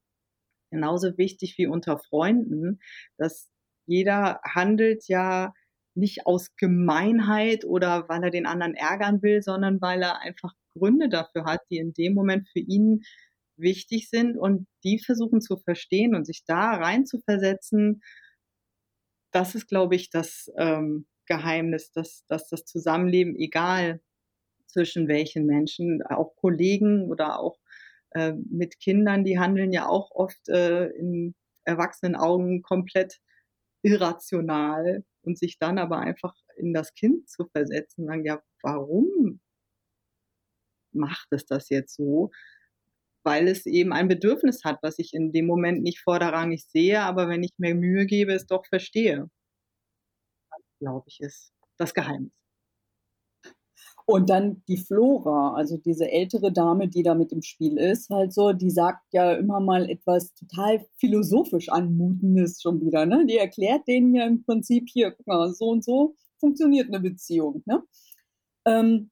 genauso 0.71 1.19
wichtig 1.19 1.59
wie 1.59 1.67
unter 1.67 1.99
Freunden, 1.99 2.81
dass 3.19 3.50
jeder 3.87 4.41
handelt 4.45 5.09
ja 5.09 5.53
nicht 5.95 6.27
aus 6.27 6.55
Gemeinheit 6.57 7.65
oder 7.65 8.09
weil 8.09 8.23
er 8.23 8.31
den 8.31 8.47
anderen 8.47 8.75
ärgern 8.75 9.23
will, 9.23 9.43
sondern 9.43 9.81
weil 9.81 10.03
er 10.03 10.21
einfach 10.21 10.55
Gründe 10.75 11.09
dafür 11.09 11.45
hat, 11.45 11.61
die 11.71 11.79
in 11.79 11.93
dem 11.93 12.15
Moment 12.15 12.49
für 12.49 12.61
ihn 12.61 13.03
wichtig 13.57 14.09
sind 14.09 14.37
und 14.39 14.67
die 14.85 14.99
versuchen 14.99 15.41
zu 15.41 15.59
verstehen 15.59 16.15
und 16.15 16.27
sich 16.27 16.45
da 16.47 16.73
rein 16.73 17.07
zu 17.07 17.21
versetzen, 17.21 18.03
das 19.33 19.55
ist, 19.55 19.69
glaube 19.69 19.95
ich, 19.95 20.11
das 20.11 20.50
ähm, 20.57 21.07
Geheimnis, 21.27 21.93
dass, 21.93 22.25
dass 22.27 22.49
das 22.49 22.65
Zusammenleben, 22.65 23.37
egal 23.37 24.00
zwischen 24.67 25.09
welchen 25.09 25.47
Menschen, 25.47 26.03
auch 26.03 26.35
Kollegen 26.37 27.09
oder 27.11 27.39
auch 27.39 27.59
äh, 28.11 28.33
mit 28.50 28.81
Kindern, 28.81 29.25
die 29.25 29.39
handeln 29.39 29.73
ja 29.73 29.87
auch 29.89 30.11
oft 30.12 30.49
äh, 30.49 30.87
in 30.89 31.35
erwachsenen 31.65 32.17
Augen 32.17 32.62
komplett 32.62 33.21
irrational 33.83 35.05
und 35.23 35.39
sich 35.39 35.59
dann 35.59 35.79
aber 35.79 35.99
einfach 35.99 36.35
in 36.57 36.73
das 36.75 36.95
Kind 36.95 37.29
zu 37.29 37.47
versetzen, 37.53 38.07
sagen, 38.07 38.25
ja, 38.25 38.43
warum 38.62 39.41
macht 40.92 41.28
es 41.30 41.47
das 41.47 41.68
jetzt 41.68 41.97
so? 41.97 42.30
weil 43.23 43.49
es 43.49 43.66
eben 43.66 43.92
ein 43.92 44.09
Bedürfnis 44.09 44.64
hat, 44.64 44.78
was 44.82 44.99
ich 44.99 45.12
in 45.14 45.32
dem 45.32 45.47
Moment 45.47 45.82
nicht 45.82 46.00
vorderrangig 46.00 46.64
sehe, 46.66 47.00
aber 47.00 47.28
wenn 47.28 47.42
ich 47.42 47.52
mir 47.59 47.75
Mühe 47.75 48.06
gebe, 48.06 48.32
es 48.32 48.47
doch 48.47 48.66
verstehe. 48.66 49.28
Glaube 50.80 51.04
ich, 51.09 51.20
ist 51.20 51.52
das 51.76 51.92
Geheimnis. 51.92 52.32
Und 54.06 54.28
dann 54.28 54.64
die 54.66 54.78
Flora, 54.78 55.54
also 55.54 55.76
diese 55.76 56.11
ältere 56.11 56.52
Dame, 56.52 56.88
die 56.88 57.02
da 57.02 57.14
mit 57.14 57.30
im 57.32 57.42
Spiel 57.42 57.78
ist, 57.78 58.11
halt 58.11 58.32
so, 58.32 58.52
die 58.52 58.70
sagt 58.70 59.04
ja 59.12 59.35
immer 59.35 59.61
mal 59.61 59.88
etwas 59.88 60.35
total 60.35 60.85
philosophisch 60.97 61.68
Anmutendes 61.68 62.61
schon 62.61 62.80
wieder. 62.80 63.06
Ne? 63.06 63.26
Die 63.26 63.37
erklärt 63.37 63.87
denen 63.87 64.14
ja 64.14 64.26
im 64.26 64.42
Prinzip 64.42 64.88
hier, 64.88 65.12
guck 65.12 65.26
mal, 65.26 65.52
so 65.52 65.66
und 65.68 65.85
so 65.85 66.16
funktioniert 66.40 66.88
eine 66.88 66.99
Beziehung. 66.99 67.62
Ne? 67.66 67.85
Ähm, 68.64 69.11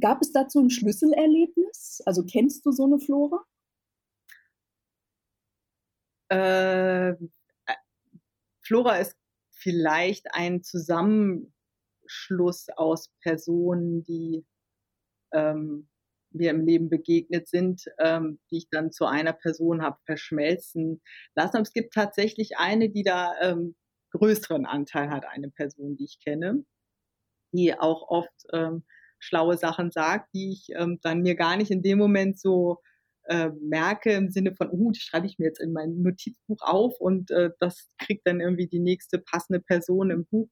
gab 0.00 0.22
es 0.22 0.32
dazu 0.32 0.60
ein 0.60 0.70
Schlüsselerlebnis? 0.70 2.02
Also 2.06 2.24
kennst 2.24 2.64
du 2.66 2.72
so 2.72 2.84
eine 2.84 2.98
Flora? 2.98 3.44
Äh, 6.28 7.14
Flora 8.62 8.96
ist 8.96 9.16
vielleicht 9.52 10.34
ein 10.34 10.62
Zusammenschluss 10.62 12.68
aus 12.76 13.10
Personen, 13.20 14.02
die 14.04 14.44
ähm, 15.32 15.88
mir 16.34 16.50
im 16.50 16.66
Leben 16.66 16.88
begegnet 16.88 17.48
sind, 17.48 17.84
ähm, 17.98 18.40
die 18.50 18.58
ich 18.58 18.68
dann 18.70 18.90
zu 18.90 19.06
einer 19.06 19.32
Person 19.32 19.82
habe 19.82 19.98
verschmelzen 20.04 21.00
lassen. 21.34 21.62
Es 21.62 21.72
gibt 21.72 21.94
tatsächlich 21.94 22.58
eine, 22.58 22.90
die 22.90 23.04
da 23.04 23.34
ähm, 23.40 23.76
größeren 24.10 24.66
Anteil 24.66 25.10
hat, 25.10 25.24
eine 25.26 25.50
Person, 25.50 25.96
die 25.96 26.04
ich 26.04 26.18
kenne, 26.20 26.64
die 27.52 27.78
auch 27.78 28.08
oft 28.08 28.46
ähm, 28.52 28.84
schlaue 29.24 29.56
Sachen 29.56 29.90
sagt, 29.90 30.34
die 30.34 30.52
ich 30.52 30.68
ähm, 30.76 30.98
dann 31.02 31.22
mir 31.22 31.34
gar 31.34 31.56
nicht 31.56 31.70
in 31.70 31.82
dem 31.82 31.98
Moment 31.98 32.38
so 32.38 32.78
äh, 33.26 33.50
merke 33.60 34.12
im 34.12 34.30
Sinne 34.30 34.54
von, 34.54 34.68
oh, 34.70 34.90
die 34.90 35.00
schreibe 35.00 35.26
ich 35.26 35.38
mir 35.38 35.46
jetzt 35.46 35.60
in 35.60 35.72
mein 35.72 36.02
Notizbuch 36.02 36.60
auf 36.60 37.00
und 37.00 37.30
äh, 37.30 37.50
das 37.58 37.88
kriegt 37.98 38.26
dann 38.26 38.40
irgendwie 38.40 38.66
die 38.66 38.80
nächste 38.80 39.18
passende 39.18 39.60
Person 39.60 40.10
im 40.10 40.26
Buch 40.26 40.48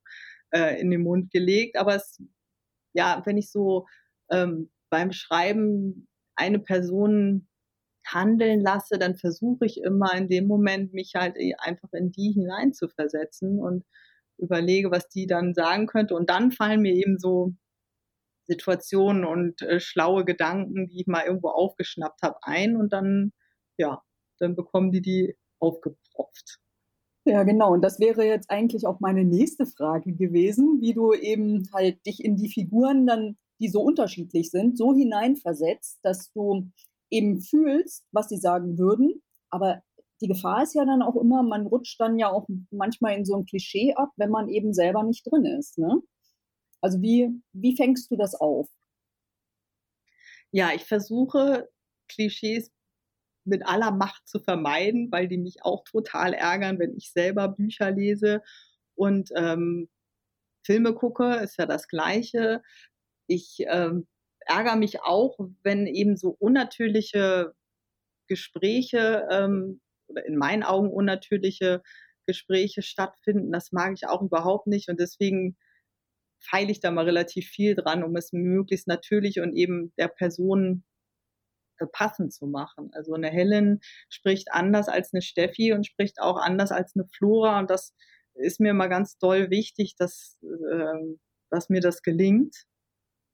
äh, 0.53 0.81
in 0.81 0.91
den 0.91 1.03
Mund 1.03 1.31
gelegt. 1.31 1.77
Aber 1.77 1.97
es, 1.97 2.23
ja, 2.95 3.23
wenn 3.27 3.37
ich 3.37 3.51
so 3.51 3.87
ähm, 4.31 4.71
beim 4.91 5.13
Schreiben 5.13 6.09
eine 6.35 6.59
Person 6.59 7.49
handeln 8.07 8.61
lasse, 8.61 8.99
dann 8.99 9.17
versuche 9.17 9.67
ich 9.67 9.81
immer 9.83 10.15
in 10.15 10.29
dem 10.29 10.47
Moment 10.47 10.93
mich 10.93 11.13
halt 11.15 11.37
eh 11.37 11.55
einfach 11.59 11.93
in 11.93 12.11
die 12.11 12.33
hineinzuversetzen 12.33 13.61
und 13.61 13.85
überlege, 14.39 14.91
was 14.91 15.09
die 15.09 15.27
dann 15.27 15.55
sagen 15.55 15.87
könnte. 15.87 16.15
Und 16.15 16.31
dann 16.31 16.51
fallen 16.53 16.83
mir 16.83 16.95
eben 16.95 17.19
so 17.19 17.55
Situationen 18.45 19.25
und 19.25 19.63
äh, 19.63 19.81
schlaue 19.81 20.25
Gedanken, 20.25 20.89
die 20.89 21.01
ich 21.01 21.07
mal 21.07 21.25
irgendwo 21.25 21.49
aufgeschnappt 21.49 22.23
habe, 22.23 22.37
ein 22.43 22.77
und 22.77 22.93
dann, 22.93 23.33
ja, 23.77 24.03
dann 24.39 24.57
bekommen 24.57 24.93
die 24.93 25.03
die 25.03 25.37
aufgepropft. 25.59 26.59
Ja, 27.25 27.45
genau. 27.45 27.73
Und 27.73 27.83
das 27.83 28.01
wäre 28.01 28.25
jetzt 28.25 28.51
eigentlich 28.51 28.87
auch 28.87 28.99
meine 28.99 29.25
nächste 29.25 29.65
Frage 29.65 30.13
gewesen, 30.13 30.81
wie 30.81 30.93
du 30.93 31.13
eben 31.13 31.69
halt 31.73 32.05
dich 32.05 32.25
in 32.25 32.37
die 32.37 32.49
Figuren 32.49 33.07
dann, 33.07 33.37
die 33.61 33.69
so 33.69 33.81
unterschiedlich 33.81 34.51
sind, 34.51 34.77
so 34.77 34.93
hineinversetzt, 34.93 36.01
dass 36.03 36.33
du 36.33 36.69
eben 37.11 37.41
fühlst, 37.41 38.05
was 38.11 38.29
sie 38.29 38.39
sagen 38.39 38.77
würden. 38.77 39.23
Aber 39.51 39.83
die 40.21 40.27
Gefahr 40.27 40.65
ist 40.65 40.75
ja 40.75 40.85
dann 40.85 41.03
auch 41.03 41.15
immer, 41.15 41.45
man 41.45 41.67
rutscht 41.67 42.01
dann 42.01 42.19
ja 42.19 42.31
auch 42.31 42.49
manchmal 42.71 43.17
in 43.17 43.25
so 43.25 43.37
ein 43.37 43.45
Klischee 43.45 43.95
ab, 43.95 44.11
wenn 44.17 44.31
man 44.31 44.49
eben 44.49 44.73
selber 44.73 45.05
nicht 45.05 45.25
drin 45.31 45.45
ist. 45.45 45.79
Ne? 45.79 46.01
Also 46.83 47.01
wie, 47.01 47.31
wie 47.53 47.77
fängst 47.77 48.11
du 48.11 48.17
das 48.17 48.35
auf? 48.35 48.69
Ja, 50.51 50.73
ich 50.75 50.85
versuche 50.85 51.69
Klischees 52.09 52.71
mit 53.45 53.67
aller 53.67 53.91
Macht 53.91 54.29
zu 54.29 54.41
vermeiden, 54.41 55.11
weil 55.11 55.29
die 55.29 55.39
mich 55.39 55.65
auch 55.65 55.85
total 55.85 56.35
ärgern, 56.35 56.79
wenn 56.79 56.97
ich 56.97 57.13
selber 57.13 57.49
Bücher 57.49 57.91
lese 57.91 58.43
und 58.95 59.31
ähm, 59.37 59.89
Filme 60.65 60.95
gucke, 60.95 61.37
ist 61.37 61.59
ja 61.59 61.67
das 61.67 61.89
Gleiche. 61.89 62.63
Ich 63.27 63.59
ähm, 63.67 64.07
ärgere 64.41 64.77
mich 64.77 65.03
auch, 65.03 65.39
wenn 65.63 65.87
eben 65.87 66.17
so 66.17 66.37
unnatürliche 66.39 67.55
Gespräche 68.29 69.27
ähm, 69.31 69.81
oder 70.09 70.27
in 70.27 70.37
meinen 70.37 70.63
Augen 70.63 70.91
unnatürliche 70.91 71.83
Gespräche 72.27 72.83
stattfinden. 72.83 73.53
Das 73.53 73.73
mag 73.73 73.93
ich 73.95 74.07
auch 74.09 74.23
überhaupt 74.23 74.67
nicht 74.69 74.89
und 74.89 75.01
deswegen 75.01 75.57
feile 76.43 76.71
ich 76.71 76.81
da 76.81 76.91
mal 76.91 77.05
relativ 77.05 77.49
viel 77.49 77.75
dran, 77.75 78.05
um 78.05 78.17
es 78.17 78.33
möglichst 78.33 78.89
natürlich 78.89 79.41
und 79.41 79.55
eben 79.55 79.93
der 79.99 80.09
Person 80.09 80.85
äh, 81.79 81.87
passend 81.87 82.33
zu 82.33 82.47
machen. 82.47 82.91
Also 82.93 83.15
eine 83.15 83.31
Helen 83.31 83.81
spricht 84.09 84.53
anders 84.53 84.89
als 84.89 85.13
eine 85.13 85.23
Steffi 85.23 85.73
und 85.73 85.87
spricht 85.87 86.21
auch 86.21 86.37
anders 86.37 86.73
als 86.73 86.95
eine 86.95 87.07
Flora 87.07 87.59
und 87.61 87.71
das 87.71 87.95
ist 88.35 88.61
mir 88.61 88.75
mal 88.75 88.89
ganz 88.89 89.19
doll 89.19 89.51
wichtig, 89.51 89.95
dass, 89.97 90.39
äh, 90.43 91.17
dass 91.51 91.69
mir 91.69 91.81
das 91.81 92.03
gelingt. 92.03 92.65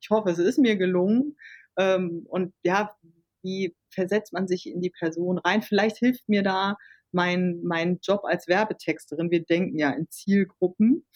Ich 0.00 0.10
hoffe, 0.10 0.30
es 0.30 0.38
ist 0.38 0.58
mir 0.58 0.76
gelungen. 0.76 1.36
Ähm, 1.76 2.26
und 2.28 2.54
ja, 2.64 2.94
wie 3.42 3.76
versetzt 3.90 4.32
man 4.32 4.48
sich 4.48 4.66
in 4.68 4.80
die 4.80 4.90
Person 4.90 5.38
rein? 5.38 5.62
Vielleicht 5.62 5.98
hilft 5.98 6.28
mir 6.28 6.42
da 6.42 6.76
mein, 7.12 7.60
mein 7.62 7.98
Job 8.02 8.24
als 8.24 8.48
Werbetexterin. 8.48 9.30
Wir 9.30 9.44
denken 9.44 9.78
ja 9.78 9.90
in 9.90 10.08
Zielgruppen. 10.10 11.06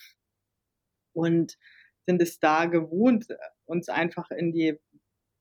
Und 1.12 1.58
sind 2.06 2.20
es 2.22 2.38
da 2.38 2.66
gewohnt, 2.66 3.26
uns 3.64 3.88
einfach 3.88 4.30
in 4.30 4.52
die 4.52 4.78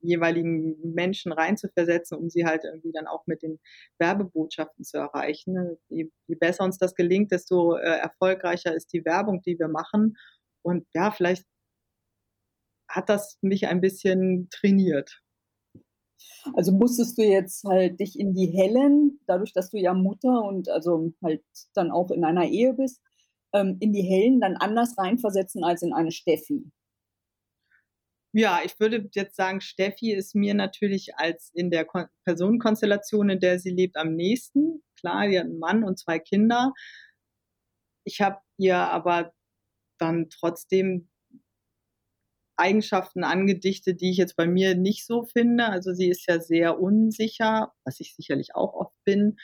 jeweiligen 0.01 0.93
Menschen 0.93 1.31
reinzuversetzen, 1.31 2.17
um 2.17 2.29
sie 2.29 2.45
halt 2.45 2.63
irgendwie 2.63 2.91
dann 2.91 3.07
auch 3.07 3.27
mit 3.27 3.43
den 3.43 3.59
Werbebotschaften 3.99 4.83
zu 4.83 4.97
erreichen. 4.97 5.77
Je, 5.89 6.09
je 6.27 6.35
besser 6.35 6.63
uns 6.63 6.77
das 6.77 6.95
gelingt, 6.95 7.31
desto 7.31 7.75
äh, 7.75 7.99
erfolgreicher 7.99 8.73
ist 8.75 8.93
die 8.93 9.05
Werbung, 9.05 9.41
die 9.43 9.59
wir 9.59 9.67
machen. 9.67 10.17
Und 10.63 10.87
ja, 10.93 11.11
vielleicht 11.11 11.45
hat 12.89 13.09
das 13.09 13.37
mich 13.41 13.67
ein 13.67 13.81
bisschen 13.81 14.49
trainiert. 14.49 15.21
Also 16.53 16.71
musstest 16.71 17.17
du 17.17 17.23
jetzt 17.23 17.63
halt 17.63 17.99
dich 17.99 18.19
in 18.19 18.33
die 18.33 18.47
Hellen, 18.47 19.19
dadurch, 19.27 19.53
dass 19.53 19.69
du 19.69 19.77
ja 19.77 19.93
Mutter 19.93 20.43
und 20.43 20.69
also 20.69 21.13
halt 21.23 21.43
dann 21.73 21.91
auch 21.91 22.11
in 22.11 22.23
einer 22.23 22.47
Ehe 22.47 22.73
bist, 22.73 23.01
ähm, 23.53 23.77
in 23.79 23.93
die 23.93 24.03
Hellen 24.03 24.39
dann 24.39 24.57
anders 24.57 24.97
reinversetzen 24.97 25.63
als 25.63 25.81
in 25.81 25.93
eine 25.93 26.11
Steffi? 26.11 26.71
Ja, 28.33 28.61
ich 28.63 28.79
würde 28.79 29.09
jetzt 29.13 29.35
sagen, 29.35 29.59
Steffi 29.59 30.13
ist 30.13 30.35
mir 30.35 30.53
natürlich 30.53 31.17
als 31.17 31.51
in 31.53 31.69
der 31.69 31.83
Kon 31.83 32.05
Personenkonstellation, 32.23 33.29
in 33.29 33.39
der 33.41 33.59
sie 33.59 33.71
lebt, 33.71 33.97
am 33.97 34.15
nächsten. 34.15 34.81
Klar, 34.97 35.27
die 35.27 35.37
hat 35.37 35.45
einen 35.45 35.59
Mann 35.59 35.83
und 35.83 35.99
zwei 35.99 36.17
Kinder. 36.17 36.73
Ich 38.05 38.21
habe 38.21 38.39
ihr 38.57 38.77
aber 38.77 39.33
dann 39.99 40.29
trotzdem 40.29 41.09
Eigenschaften 42.55 43.23
angedichtet, 43.23 44.01
die 44.01 44.11
ich 44.11 44.17
jetzt 44.17 44.35
bei 44.35 44.47
mir 44.47 44.75
nicht 44.75 45.05
so 45.05 45.23
finde. 45.23 45.65
Also 45.65 45.93
sie 45.93 46.09
ist 46.09 46.27
ja 46.27 46.39
sehr 46.39 46.79
unsicher, 46.79 47.73
was 47.83 47.99
ich 47.99 48.15
sicherlich 48.15 48.55
auch 48.55 48.73
oft 48.73 48.95
bin. 49.03 49.37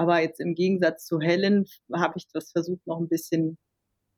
Aber 0.00 0.22
jetzt 0.22 0.40
im 0.40 0.54
Gegensatz 0.54 1.04
zu 1.04 1.20
Helen 1.20 1.66
habe 1.92 2.14
ich 2.16 2.26
das 2.32 2.52
versucht, 2.52 2.86
noch 2.86 2.98
ein 2.98 3.10
bisschen 3.10 3.58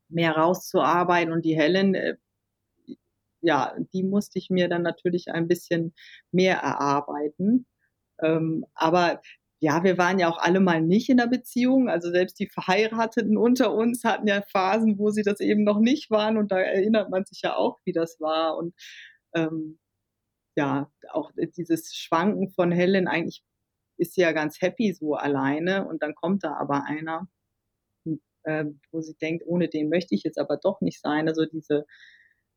mehr 0.07 0.31
rauszuarbeiten. 0.31 1.33
Und 1.33 1.43
die 1.43 1.57
Helen, 1.57 1.93
äh, 1.93 2.15
ja, 3.41 3.75
die 3.91 4.03
musste 4.03 4.39
ich 4.39 4.49
mir 4.49 4.69
dann 4.69 4.81
natürlich 4.81 5.31
ein 5.31 5.49
bisschen 5.49 5.93
mehr 6.31 6.55
erarbeiten. 6.59 7.65
Ähm, 8.21 8.65
aber 8.75 9.21
ja, 9.59 9.83
wir 9.83 9.97
waren 9.97 10.19
ja 10.19 10.29
auch 10.29 10.37
alle 10.37 10.61
mal 10.61 10.81
nicht 10.81 11.09
in 11.09 11.17
der 11.17 11.27
Beziehung. 11.27 11.89
Also 11.89 12.11
selbst 12.11 12.39
die 12.39 12.47
Verheirateten 12.47 13.35
unter 13.35 13.73
uns 13.73 14.05
hatten 14.05 14.27
ja 14.27 14.41
Phasen, 14.41 14.97
wo 14.97 15.09
sie 15.09 15.23
das 15.23 15.41
eben 15.41 15.65
noch 15.65 15.79
nicht 15.79 16.09
waren. 16.09 16.37
Und 16.37 16.53
da 16.53 16.59
erinnert 16.59 17.09
man 17.09 17.25
sich 17.25 17.41
ja 17.41 17.57
auch, 17.57 17.79
wie 17.83 17.91
das 17.91 18.21
war. 18.21 18.55
Und 18.55 18.73
ähm, 19.35 19.79
ja, 20.55 20.89
auch 21.11 21.31
dieses 21.57 21.93
Schwanken 21.93 22.51
von 22.51 22.71
Helen, 22.71 23.09
eigentlich 23.09 23.43
ist 24.03 24.17
ja 24.17 24.33
ganz 24.33 24.61
happy 24.61 24.93
so 24.93 25.15
alleine 25.15 25.87
und 25.87 26.03
dann 26.03 26.13
kommt 26.13 26.43
da 26.43 26.55
aber 26.55 26.83
einer, 26.85 27.27
äh, 28.43 28.65
wo 28.91 29.01
sie 29.01 29.15
denkt, 29.15 29.43
ohne 29.47 29.69
den 29.69 29.89
möchte 29.89 30.13
ich 30.13 30.23
jetzt 30.23 30.37
aber 30.37 30.57
doch 30.57 30.81
nicht 30.81 30.99
sein. 31.01 31.27
Also 31.29 31.45
diese, 31.45 31.85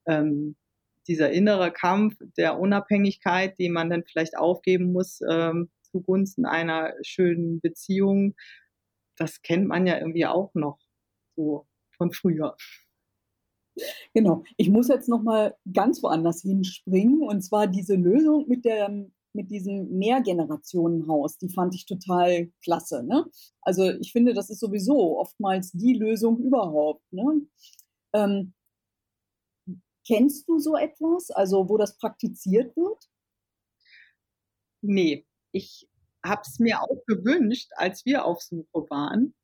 ähm, 0.07 0.57
dieser 1.07 1.31
innere 1.31 1.73
Kampf 1.73 2.17
der 2.37 2.59
Unabhängigkeit, 2.59 3.59
den 3.59 3.73
man 3.73 3.91
dann 3.91 4.05
vielleicht 4.05 4.37
aufgeben 4.37 4.93
muss 4.93 5.21
ähm, 5.29 5.71
zugunsten 5.83 6.47
einer 6.47 6.95
schönen 7.03 7.61
Beziehung, 7.61 8.35
das 9.17 9.41
kennt 9.43 9.69
man 9.69 9.87
ja 9.87 9.99
irgendwie 9.99 10.27
auch 10.27 10.53
noch 10.55 10.79
so 11.37 11.67
von 11.97 12.13
früher. 12.13 12.57
Genau. 14.15 14.43
Ich 14.57 14.69
muss 14.69 14.89
jetzt 14.89 15.09
noch 15.09 15.23
mal 15.23 15.55
ganz 15.73 16.03
woanders 16.03 16.43
hinspringen 16.43 17.23
und 17.23 17.43
zwar 17.43 17.67
diese 17.67 17.95
Lösung 17.95 18.49
mit 18.49 18.65
der 18.65 18.91
mit 19.37 19.51
diesem 19.51 19.97
Mehrgenerationenhaus, 19.99 21.39
die 21.39 21.49
fand 21.49 21.75
ich 21.75 21.87
total 21.87 22.51
klasse. 22.63 23.05
Ne? 23.05 23.25
Also 23.61 23.91
ich 24.01 24.13
finde, 24.13 24.35
das 24.35 24.51
ist 24.51 24.61
sowieso 24.61 25.19
oftmals 25.19 25.71
die 25.73 25.95
Lösung 25.95 26.39
überhaupt. 26.39 27.05
Ne? 27.13 27.43
Ähm, 28.15 28.55
kennst 30.07 30.49
du 30.49 30.59
so 30.59 30.77
etwas, 30.77 31.31
also 31.31 31.69
wo 31.69 31.77
das 31.77 31.97
praktiziert 31.99 32.77
wird? 32.77 33.09
Nee, 34.83 35.27
ich 35.53 35.89
habe 36.25 36.43
es 36.45 36.59
mir 36.59 36.83
auch 36.83 37.05
gewünscht, 37.07 37.71
als 37.77 38.05
wir 38.05 38.25
auf 38.25 38.41
Suche 38.41 38.91
waren, 38.91 39.35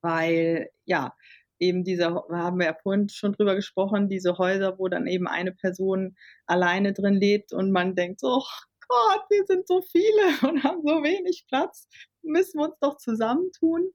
weil 0.00 0.70
ja, 0.84 1.14
eben 1.62 1.84
diese, 1.84 2.06
haben 2.14 2.58
wir 2.58 2.66
ja 2.66 2.76
vorhin 2.82 3.08
schon 3.08 3.32
drüber 3.32 3.54
gesprochen, 3.54 4.08
diese 4.08 4.36
Häuser, 4.36 4.78
wo 4.78 4.88
dann 4.88 5.06
eben 5.06 5.28
eine 5.28 5.52
Person 5.52 6.16
alleine 6.46 6.92
drin 6.92 7.14
lebt 7.14 7.52
und 7.52 7.70
man 7.70 7.94
denkt 7.94 8.20
so, 8.20 8.28
oh 8.28 8.44
Gott, 8.88 9.24
wir 9.30 9.44
sind 9.46 9.66
so 9.66 9.80
viele 9.80 10.26
und 10.50 10.64
haben 10.64 10.82
so 10.82 11.02
wenig 11.02 11.46
Platz, 11.48 11.88
müssen 12.22 12.58
wir 12.58 12.66
uns 12.66 12.78
doch 12.80 12.96
zusammentun. 12.98 13.90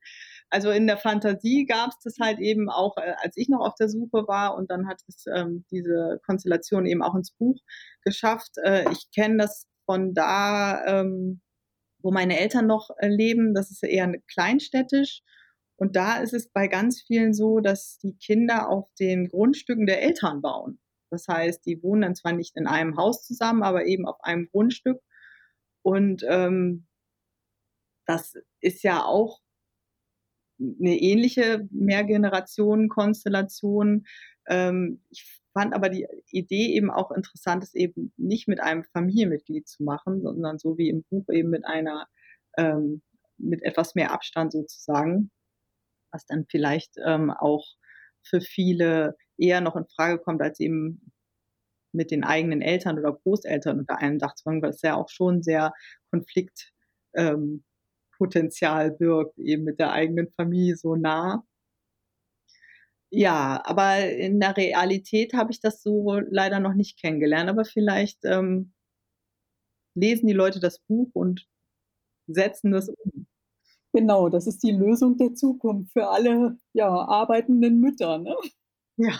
Also 0.49 0.71
in 0.71 0.87
der 0.87 0.97
Fantasie 0.97 1.65
gab 1.65 1.89
es 1.89 1.99
das 2.03 2.15
halt 2.19 2.39
eben 2.39 2.69
auch, 2.69 2.97
äh, 2.97 3.13
als 3.21 3.37
ich 3.37 3.49
noch 3.49 3.65
auf 3.65 3.75
der 3.75 3.89
Suche 3.89 4.27
war 4.27 4.55
und 4.55 4.71
dann 4.71 4.87
hat 4.87 5.01
es 5.07 5.25
ähm, 5.27 5.65
diese 5.71 6.19
Konstellation 6.25 6.85
eben 6.85 7.03
auch 7.03 7.15
ins 7.15 7.31
Buch 7.31 7.59
geschafft. 8.01 8.57
Äh, 8.63 8.91
ich 8.91 9.11
kenne 9.13 9.37
das 9.37 9.67
von 9.85 10.13
da, 10.13 10.83
ähm, 10.85 11.41
wo 12.01 12.11
meine 12.11 12.39
Eltern 12.39 12.67
noch 12.67 12.89
äh, 12.97 13.07
leben, 13.07 13.53
das 13.53 13.71
ist 13.71 13.83
eher 13.83 14.11
kleinstädtisch 14.31 15.21
und 15.77 15.95
da 15.95 16.17
ist 16.17 16.33
es 16.33 16.49
bei 16.49 16.67
ganz 16.67 17.01
vielen 17.01 17.33
so, 17.35 17.59
dass 17.59 17.99
die 17.99 18.17
Kinder 18.17 18.69
auf 18.69 18.89
den 18.99 19.29
Grundstücken 19.29 19.85
der 19.85 20.01
Eltern 20.01 20.41
bauen. 20.41 20.79
Das 21.11 21.27
heißt, 21.27 21.63
die 21.65 21.81
wohnen 21.83 22.01
dann 22.01 22.15
zwar 22.15 22.33
nicht 22.33 22.57
in 22.57 22.65
einem 22.67 22.97
Haus 22.97 23.25
zusammen, 23.25 23.63
aber 23.63 23.85
eben 23.85 24.05
auf 24.07 24.19
einem 24.21 24.49
Grundstück. 24.49 24.99
Und 25.83 26.25
ähm, 26.27 26.87
das 28.05 28.33
ist 28.59 28.83
ja 28.83 29.05
auch 29.05 29.39
eine 30.59 30.97
ähnliche 30.97 31.67
Mehrgenerationen-Konstellation. 31.71 34.07
Ähm, 34.47 35.03
ich 35.09 35.39
fand 35.53 35.75
aber 35.75 35.89
die 35.89 36.07
Idee 36.31 36.73
eben 36.73 36.89
auch 36.89 37.11
interessant, 37.11 37.63
es 37.63 37.75
eben 37.75 38.11
nicht 38.17 38.47
mit 38.47 38.59
einem 38.59 38.83
Familienmitglied 38.83 39.67
zu 39.67 39.83
machen, 39.83 40.23
sondern 40.23 40.57
so 40.57 40.79
wie 40.79 40.89
im 40.89 41.03
Buch 41.03 41.25
eben 41.31 41.51
mit 41.51 41.65
einer, 41.65 42.07
ähm, 42.57 43.03
mit 43.37 43.61
etwas 43.61 43.93
mehr 43.93 44.11
Abstand 44.11 44.51
sozusagen 44.51 45.29
was 46.11 46.25
dann 46.25 46.45
vielleicht 46.49 46.95
ähm, 47.05 47.31
auch 47.31 47.65
für 48.23 48.41
viele 48.41 49.15
eher 49.37 49.61
noch 49.61 49.75
in 49.75 49.85
Frage 49.87 50.19
kommt, 50.19 50.41
als 50.41 50.59
eben 50.59 51.11
mit 51.93 52.11
den 52.11 52.23
eigenen 52.23 52.61
Eltern 52.61 52.99
oder 52.99 53.13
Großeltern 53.13 53.79
unter 53.79 53.97
einem 53.97 54.19
Dach 54.19 54.35
zu 54.35 54.45
wohnen, 54.45 54.61
weil 54.61 54.71
es 54.71 54.81
ja 54.81 54.95
auch 54.95 55.09
schon 55.09 55.41
sehr 55.43 55.73
Konfliktpotenzial 56.11 58.87
ähm, 58.87 58.97
birgt, 58.97 59.37
eben 59.39 59.63
mit 59.63 59.79
der 59.79 59.91
eigenen 59.91 60.31
Familie 60.35 60.75
so 60.77 60.95
nah. 60.95 61.43
Ja, 63.09 63.61
aber 63.65 64.09
in 64.09 64.39
der 64.39 64.57
Realität 64.57 65.33
habe 65.33 65.51
ich 65.51 65.61
das 65.61 65.81
so 65.81 66.19
leider 66.29 66.59
noch 66.59 66.73
nicht 66.73 66.99
kennengelernt, 66.99 67.49
aber 67.49 67.63
vielleicht 67.63 68.19
ähm, 68.25 68.73
lesen 69.95 70.27
die 70.27 70.33
Leute 70.33 70.59
das 70.59 70.79
Buch 70.79 71.09
und 71.13 71.47
setzen 72.27 72.71
das 72.71 72.89
um. 72.89 73.27
Genau, 73.93 74.29
das 74.29 74.47
ist 74.47 74.63
die 74.63 74.71
Lösung 74.71 75.17
der 75.17 75.33
Zukunft 75.33 75.93
für 75.93 76.07
alle, 76.07 76.57
ja, 76.73 76.89
arbeitenden 76.89 77.79
Mütter, 77.79 78.17
ne? 78.17 78.35
Ja. 78.97 79.19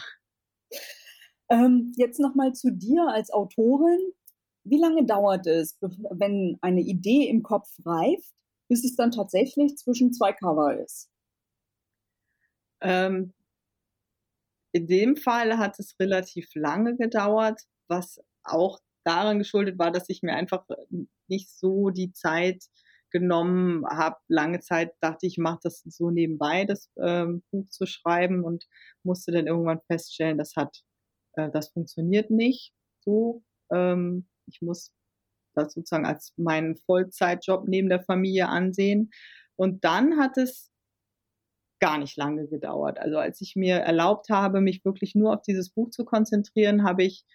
Ähm, 1.50 1.94
jetzt 1.96 2.20
noch 2.20 2.36
mal 2.36 2.54
zu 2.54 2.72
dir 2.72 3.08
als 3.08 3.32
Autorin. 3.32 4.00
Wie 4.64 4.80
lange 4.80 5.06
dauert 5.06 5.48
es, 5.48 5.78
wenn 5.82 6.58
eine 6.62 6.82
Idee 6.82 7.30
im 7.30 7.42
Kopf 7.42 7.70
reift, 7.86 8.34
bis 8.70 8.84
es 8.84 8.96
dann 8.96 9.12
tatsächlich 9.12 9.78
zwischen 9.78 10.12
zwei 10.12 10.34
Cover 10.34 10.78
ist? 10.78 11.10
Ähm, 12.82 13.34
in 14.74 14.88
dem 14.88 15.16
Fall 15.16 15.58
hat 15.58 15.80
es 15.80 15.96
relativ 16.00 16.50
lange 16.54 16.98
gedauert, 16.98 17.62
was 17.88 18.20
auch 18.44 18.80
daran 19.06 19.40
geschuldet 19.40 19.80
war, 19.80 19.92
dass 19.92 20.10
ich 20.10 20.22
mir 20.22 20.34
einfach 20.34 20.66
nicht 21.28 21.50
so 21.50 21.90
die 21.90 22.12
Zeit 22.12 22.66
genommen 23.20 23.86
habe. 23.86 24.18
Lange 24.28 24.60
Zeit 24.60 24.94
dachte 25.02 25.28
ich, 25.28 25.38
mache 25.38 25.60
das 25.64 25.82
so 25.86 26.10
nebenbei, 26.10 26.66
das 26.66 26.90
ähm, 27.02 27.44
Buch 27.52 27.68
zu 27.70 27.86
schreiben 27.86 28.44
und 28.44 28.66
musste 29.04 29.32
dann 29.32 29.48
irgendwann 29.48 29.82
feststellen, 29.88 30.38
das 30.38 30.56
hat, 30.56 30.84
äh, 31.34 31.50
das 31.52 31.70
funktioniert 31.70 32.30
nicht 32.30 32.74
so. 33.00 33.44
Ähm, 33.72 34.28
ich 34.46 34.62
muss 34.62 34.92
das 35.56 35.74
sozusagen 35.74 36.06
als 36.06 36.34
meinen 36.38 36.78
Vollzeitjob 36.78 37.68
neben 37.68 37.90
der 37.90 38.02
Familie 38.02 38.48
ansehen. 38.48 39.12
Und 39.56 39.84
dann 39.84 40.20
hat 40.20 40.38
es 40.38 40.72
gar 41.80 41.98
nicht 41.98 42.18
lange 42.18 42.48
gedauert. 42.48 43.00
Also 43.00 43.18
als 43.18 43.42
ich 43.42 43.56
mir 43.56 43.76
erlaubt 43.78 44.30
habe, 44.30 44.62
mich 44.62 44.86
wirklich 44.86 45.16
nur 45.16 45.34
auf 45.34 45.42
dieses 45.42 45.70
Buch 45.70 45.90
zu 45.90 46.06
konzentrieren, 46.06 46.84
habe 46.84 47.04
ich 47.04 47.26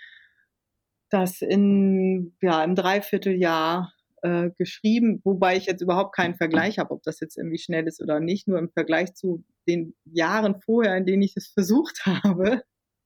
das 1.10 1.42
in 1.42 2.34
ja, 2.40 2.64
im 2.64 2.74
Dreivierteljahr 2.74 3.92
äh, 4.22 4.50
geschrieben, 4.56 5.20
wobei 5.24 5.56
ich 5.56 5.66
jetzt 5.66 5.82
überhaupt 5.82 6.14
keinen 6.14 6.34
Vergleich 6.34 6.78
habe, 6.78 6.92
ob 6.92 7.02
das 7.02 7.20
jetzt 7.20 7.36
irgendwie 7.36 7.58
schnell 7.58 7.86
ist 7.86 8.00
oder 8.00 8.20
nicht. 8.20 8.48
Nur 8.48 8.58
im 8.58 8.70
Vergleich 8.70 9.14
zu 9.14 9.44
den 9.68 9.94
Jahren 10.04 10.60
vorher, 10.60 10.96
in 10.96 11.06
denen 11.06 11.22
ich 11.22 11.36
es 11.36 11.48
versucht 11.54 12.06
habe, 12.06 12.62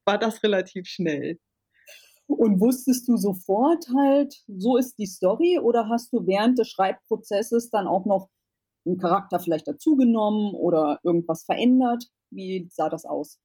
war 0.07 0.19
das 0.19 0.43
relativ 0.43 0.87
schnell. 0.87 1.39
Und 2.27 2.61
wusstest 2.61 3.09
du 3.09 3.17
sofort 3.17 3.87
halt, 3.97 4.35
so 4.49 4.77
ist 4.77 4.99
die 4.99 5.07
Story 5.07 5.61
oder 5.61 5.89
hast 5.89 6.13
du 6.13 6.27
während 6.27 6.59
des 6.59 6.69
Schreibprozesses 6.69 7.71
dann 7.71 7.87
auch 7.87 8.05
noch 8.05 8.29
einen 8.85 8.99
Charakter 8.99 9.39
vielleicht 9.39 9.69
dazugenommen 9.69 10.55
oder 10.55 10.99
irgendwas 11.05 11.45
verändert? 11.45 12.05
Wie 12.31 12.69
sah 12.71 12.89
das 12.89 13.05
aus? 13.05 13.39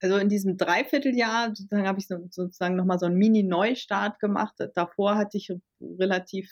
Also 0.00 0.16
in 0.18 0.28
diesem 0.28 0.56
Dreivierteljahr 0.56 1.48
sozusagen 1.48 1.86
habe 1.86 1.98
ich 1.98 2.06
so, 2.06 2.16
sozusagen 2.30 2.76
nochmal 2.76 2.98
so 2.98 3.06
einen 3.06 3.16
Mini-Neustart 3.16 4.20
gemacht. 4.20 4.54
Davor 4.74 5.16
hatte 5.16 5.38
ich 5.38 5.52
relativ 5.80 6.50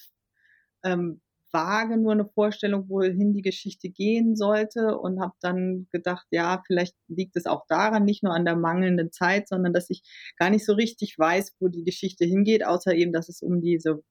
ähm, 0.84 1.20
vage 1.54 1.96
nur 1.96 2.12
eine 2.12 2.26
Vorstellung, 2.26 2.88
wohin 2.88 3.32
die 3.32 3.42
Geschichte 3.42 3.88
gehen 3.88 4.36
sollte 4.36 4.98
und 4.98 5.20
habe 5.20 5.34
dann 5.40 5.86
gedacht, 5.92 6.26
ja, 6.30 6.62
vielleicht 6.66 6.96
liegt 7.08 7.36
es 7.36 7.46
auch 7.46 7.64
daran, 7.68 8.04
nicht 8.04 8.22
nur 8.24 8.34
an 8.34 8.44
der 8.44 8.56
mangelnden 8.56 9.12
Zeit, 9.12 9.48
sondern 9.48 9.72
dass 9.72 9.88
ich 9.88 10.02
gar 10.36 10.50
nicht 10.50 10.66
so 10.66 10.74
richtig 10.74 11.18
weiß, 11.18 11.54
wo 11.60 11.68
die 11.68 11.84
Geschichte 11.84 12.24
hingeht, 12.24 12.66
außer 12.66 12.92
eben, 12.94 13.12
dass 13.12 13.28
es 13.28 13.40
um 13.40 13.60
diese 13.62 14.02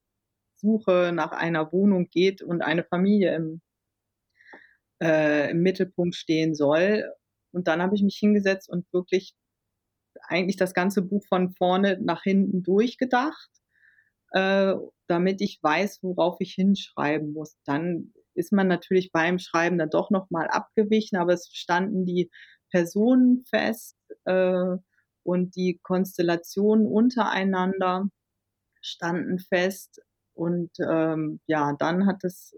Suche 0.56 1.12
nach 1.13 1.34
einer 1.34 1.72
Wohnung 1.74 2.08
geht 2.10 2.41
und 2.41 2.62
eine 2.62 2.86
Familie 2.86 3.36
im, 3.36 3.62
äh, 5.02 5.52
im 5.52 5.62
Mittelpunkt 5.62 6.15
stehen 6.15 6.56
soll. 6.56 7.04
Und 7.54 7.68
dann 7.68 7.82
habe 7.82 7.96
ich 7.96 8.04
mich 8.04 8.18
hingesetzt 8.18 8.70
und 8.70 8.86
wirklich 8.94 9.36
eigentlich 10.28 10.58
das 10.58 10.74
ganze 10.74 11.02
Buch 11.02 11.24
von 11.28 11.52
vorne 11.52 12.00
nach 12.02 12.24
hinten 12.24 12.63
durchgedacht, 12.63 13.50
äh, 14.32 14.74
damit 15.08 15.42
ich 15.42 15.60
weiß, 15.62 16.00
worauf 16.02 16.38
ich 16.39 16.54
hinschreiben 16.54 17.34
muss. 17.34 17.56
Dann 17.66 18.13
ist 18.36 18.52
man 18.52 18.68
natürlich 18.68 19.12
beim 19.12 19.39
Schreiben 19.39 19.78
dann 19.78 19.89
doch 19.89 20.10
nochmal 20.10 20.48
abgewichen, 20.48 21.18
aber 21.18 21.34
es 21.34 21.50
standen 21.52 22.06
die 22.06 22.32
Personen 22.72 23.44
fest 23.50 23.98
äh, 24.26 24.76
und 25.24 25.56
die 25.56 25.80
Konstellationen 25.84 26.88
untereinander 26.88 28.10
standen 28.82 29.39
fest. 29.39 30.02
Und 30.34 30.72
ähm, 30.80 31.39
ja, 31.46 31.74
dann 31.78 32.08
hat 32.08 32.24
es 32.24 32.56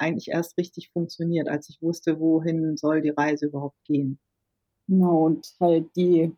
eigentlich 0.00 0.28
erst 0.28 0.56
richtig 0.58 0.90
funktioniert, 0.92 1.48
als 1.48 1.68
ich 1.68 1.80
wusste, 1.82 2.18
wohin 2.18 2.76
soll 2.76 3.02
die 3.02 3.10
Reise 3.10 3.46
überhaupt 3.46 3.82
gehen. 3.84 4.18
Genau, 4.88 5.26
und 5.26 5.46
halt 5.60 5.94
die, 5.96 6.32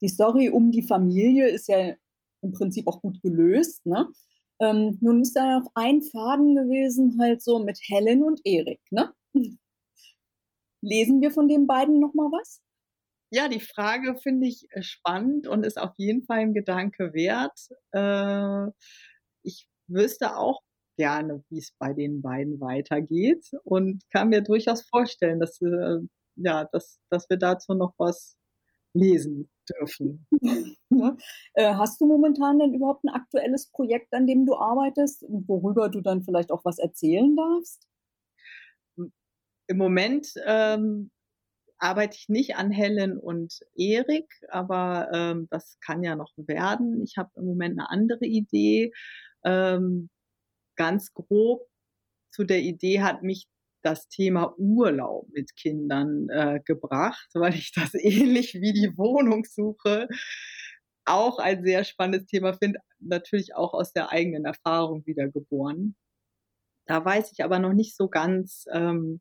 die 0.00 0.08
Story 0.08 0.50
um 0.50 0.70
die 0.70 0.82
Familie 0.82 1.48
ist 1.48 1.68
ja 1.68 1.94
im 2.42 2.52
Prinzip 2.52 2.86
auch 2.86 3.00
gut 3.00 3.20
gelöst. 3.22 3.84
Ne? 3.86 4.08
Ähm, 4.60 4.98
nun 5.00 5.22
ist 5.22 5.34
da 5.34 5.58
noch 5.58 5.70
ein 5.74 6.02
Faden 6.02 6.54
gewesen, 6.54 7.18
halt 7.20 7.42
so 7.42 7.58
mit 7.58 7.78
Helen 7.82 8.22
und 8.22 8.40
Erik. 8.44 8.80
Ne? 8.90 9.12
Lesen 10.82 11.20
wir 11.20 11.30
von 11.30 11.48
den 11.48 11.66
beiden 11.66 11.98
nochmal 11.98 12.30
was? 12.30 12.60
Ja, 13.30 13.48
die 13.48 13.60
Frage 13.60 14.16
finde 14.16 14.46
ich 14.46 14.66
äh, 14.70 14.82
spannend 14.82 15.48
und 15.48 15.66
ist 15.66 15.78
auf 15.78 15.94
jeden 15.96 16.24
Fall 16.24 16.38
ein 16.38 16.54
Gedanke 16.54 17.12
wert. 17.12 17.58
Äh, 17.92 18.70
ich 19.42 19.66
wüsste 19.88 20.36
auch 20.36 20.62
gerne, 20.96 21.44
wie 21.50 21.58
es 21.58 21.72
bei 21.78 21.92
den 21.92 22.22
beiden 22.22 22.60
weitergeht 22.60 23.50
und 23.64 24.02
kann 24.10 24.30
mir 24.30 24.42
durchaus 24.42 24.82
vorstellen, 24.82 25.40
dass, 25.40 25.60
äh, 25.60 25.98
ja, 26.36 26.64
dass, 26.72 27.00
dass 27.10 27.28
wir 27.30 27.36
dazu 27.36 27.74
noch 27.74 27.94
was 27.98 28.36
lesen 28.94 29.50
dürfen. 29.68 30.26
Ja. 30.90 31.16
Äh, 31.54 31.74
hast 31.74 32.00
du 32.00 32.06
momentan 32.06 32.58
denn 32.58 32.74
überhaupt 32.74 33.04
ein 33.04 33.10
aktuelles 33.10 33.70
Projekt, 33.70 34.14
an 34.14 34.26
dem 34.26 34.46
du 34.46 34.56
arbeitest 34.56 35.22
und 35.22 35.46
worüber 35.48 35.88
du 35.88 36.00
dann 36.00 36.22
vielleicht 36.22 36.50
auch 36.50 36.64
was 36.64 36.78
erzählen 36.78 37.34
darfst? 37.36 37.86
Im 39.66 39.76
Moment 39.76 40.28
ähm, 40.46 41.10
arbeite 41.78 42.16
ich 42.18 42.28
nicht 42.28 42.56
an 42.56 42.70
Helen 42.70 43.18
und 43.18 43.60
Erik, 43.74 44.26
aber 44.48 45.08
ähm, 45.12 45.48
das 45.50 45.78
kann 45.80 46.02
ja 46.02 46.16
noch 46.16 46.32
werden. 46.36 47.02
Ich 47.02 47.16
habe 47.16 47.30
im 47.36 47.44
Moment 47.44 47.78
eine 47.78 47.90
andere 47.90 48.24
Idee. 48.24 48.92
Ähm, 49.44 50.08
ganz 50.76 51.12
grob 51.14 51.66
zu 52.30 52.44
der 52.44 52.60
Idee 52.60 53.02
hat 53.02 53.22
mich 53.22 53.48
das 53.82 54.08
Thema 54.08 54.54
Urlaub 54.58 55.28
mit 55.30 55.54
Kindern 55.56 56.28
äh, 56.28 56.60
gebracht, 56.64 57.28
weil 57.34 57.54
ich 57.54 57.72
das 57.72 57.94
ähnlich 57.94 58.54
wie 58.54 58.72
die 58.72 58.96
Wohnungssuche 58.96 60.08
auch 61.04 61.38
ein 61.38 61.62
sehr 61.64 61.84
spannendes 61.84 62.26
Thema 62.26 62.52
finde, 62.52 62.80
natürlich 62.98 63.54
auch 63.54 63.74
aus 63.74 63.92
der 63.92 64.10
eigenen 64.10 64.44
Erfahrung 64.44 65.06
wieder 65.06 65.28
geboren. 65.28 65.94
Da 66.86 67.04
weiß 67.04 67.32
ich 67.32 67.44
aber 67.44 67.58
noch 67.58 67.72
nicht 67.72 67.96
so 67.96 68.08
ganz, 68.08 68.64
ähm, 68.72 69.20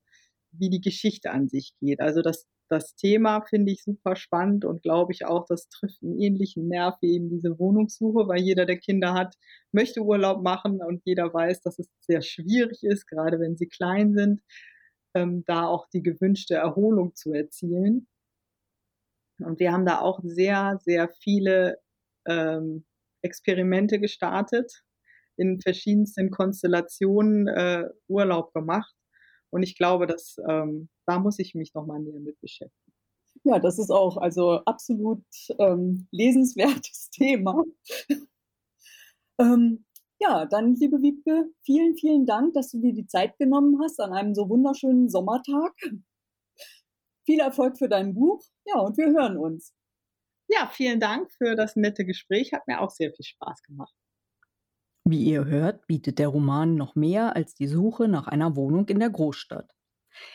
wie 0.60 0.70
die 0.70 0.82
Geschichte 0.82 1.32
an 1.32 1.48
sich 1.48 1.74
geht. 1.80 2.00
Also 2.00 2.22
das, 2.22 2.46
das 2.70 2.96
Thema 2.96 3.42
finde 3.42 3.72
ich 3.72 3.84
super 3.84 4.16
spannend 4.16 4.66
und 4.66 4.82
glaube 4.82 5.14
ich 5.14 5.26
auch, 5.26 5.46
das 5.48 5.70
trifft 5.70 6.02
einen 6.04 6.20
ähnlichen 6.20 6.68
Nerv 6.68 6.96
wie 7.02 7.14
eben 7.14 7.30
diese 7.30 7.60
Wohnungssuche, 7.60 8.28
weil 8.28 8.42
jeder, 8.42 8.66
der 8.66 8.78
Kinder 8.78 9.14
hat, 9.14 9.36
möchte 9.72 10.02
Urlaub 10.02 10.44
machen 10.44 10.82
und 10.82 11.02
jeder 11.06 11.34
weiß, 11.34 11.62
dass 11.62 11.80
es 11.80 11.90
sehr 12.02 12.22
schwierig 12.22 12.84
ist, 12.84 13.08
gerade 13.08 13.40
wenn 13.40 13.58
sie 13.58 13.68
klein 13.68 14.14
sind, 14.14 14.42
ähm, 15.16 15.44
da 15.46 15.68
auch 15.68 15.88
die 15.90 16.04
gewünschte 16.04 16.56
Erholung 16.56 17.16
zu 17.16 17.34
erzielen. 17.34 18.08
Und 19.40 19.60
wir 19.60 19.72
haben 19.72 19.86
da 19.86 20.00
auch 20.00 20.20
sehr, 20.24 20.80
sehr 20.84 21.10
viele 21.10 21.78
ähm, 22.26 22.86
Experimente 23.22 24.00
gestartet, 24.00 24.84
in 25.38 25.60
verschiedensten 25.60 26.32
Konstellationen 26.32 27.48
äh, 27.48 27.90
Urlaub 28.08 28.54
gemacht. 28.54 28.94
Und 29.56 29.64
ich 29.64 29.78
glaube, 29.78 30.06
dass 30.06 30.36
ähm, 30.50 30.90
da 31.06 31.18
muss 31.18 31.40
ich 31.40 31.56
mich 31.56 31.74
noch 31.74 31.86
mal 31.86 31.98
näher 31.98 32.20
mit 32.20 32.38
beschäftigen. 32.42 32.92
Ja, 33.46 33.58
das 33.58 33.80
ist 33.80 33.90
auch 33.90 34.18
also 34.18 34.66
absolut 34.66 35.24
ähm, 35.60 36.10
lesenswertes 36.12 37.10
Thema. 37.12 37.64
ähm, 39.40 39.86
ja, 40.20 40.46
dann, 40.46 40.76
liebe 40.76 41.02
Wiebke, 41.02 41.46
vielen, 41.64 41.96
vielen 41.96 42.26
Dank, 42.26 42.54
dass 42.54 42.72
du 42.72 42.82
dir 42.82 42.92
die 42.92 43.08
Zeit 43.08 43.38
genommen 43.38 43.80
hast 43.82 44.02
an 44.02 44.12
einem 44.12 44.36
so 44.36 44.50
wunderschönen 44.50 45.08
Sommertag. 45.08 45.72
Viel 47.26 47.40
Erfolg 47.40 47.78
für 47.78 47.88
dein 47.88 48.14
Buch. 48.14 48.44
Ja, 48.66 48.82
und 48.82 48.98
wir 48.98 49.08
hören 49.08 49.38
uns. 49.38 49.74
Ja, 50.50 50.68
vielen 50.68 51.00
Dank 51.00 51.32
für 51.32 51.56
das 51.56 51.78
nette 51.78 52.04
Gespräch. 52.04 52.52
Hat 52.52 52.68
mir 52.68 52.82
auch 52.82 52.92
sehr 52.92 53.14
viel 53.14 53.24
Spaß 53.24 53.64
gemacht. 53.64 53.96
Wie 55.08 55.24
ihr 55.24 55.46
hört, 55.46 55.86
bietet 55.86 56.18
der 56.18 56.30
Roman 56.30 56.76
noch 56.76 56.96
mehr 56.96 57.36
als 57.36 57.54
die 57.54 57.68
Suche 57.68 58.08
nach 58.08 58.28
einer 58.28 58.56
Wohnung 58.56 58.88
in 58.88 59.00
der 59.00 59.12
Großstadt. 59.12 59.72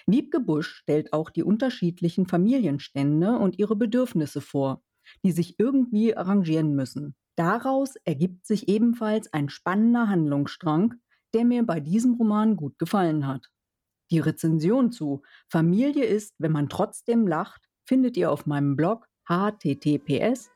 Wiebke 0.06 0.38
Busch 0.38 0.76
stellt 0.76 1.12
auch 1.12 1.30
die 1.30 1.42
unterschiedlichen 1.42 2.26
Familienstände 2.26 3.37
und 3.37 3.59
ihre 3.59 3.74
Bedürfnisse 3.74 4.40
vor, 4.40 4.85
die 5.24 5.33
sich 5.33 5.59
irgendwie 5.59 6.16
arrangieren 6.16 6.76
müssen. 6.76 7.16
Daraus 7.35 7.96
ergibt 8.04 8.46
sich 8.46 8.68
ebenfalls 8.68 9.33
ein 9.33 9.48
spannender 9.48 10.09
Handlungsstrang, 10.09 10.94
der 11.35 11.44
mir 11.44 11.64
bei 11.64 11.80
diesem 11.80 12.14
Roman 12.14 12.54
gut 12.54 12.78
gefallen 12.78 13.26
hat. 13.26 13.48
Die 14.12 14.20
Rezension 14.20 14.92
zu 14.92 15.22
Familie 15.48 16.04
ist, 16.04 16.35
wenn 16.38 16.52
man 16.52 16.68
trotzdem 16.68 17.26
lacht, 17.26 17.68
findet 17.85 18.16
ihr 18.16 18.30
auf 18.30 18.46
meinem 18.46 18.76
Blog 18.76 19.09
https 19.28 20.50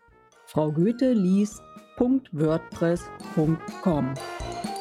frau 0.46 0.72
Goethe 0.72 1.12
liest 1.12 1.62
www.wordpress.com. 1.98 4.73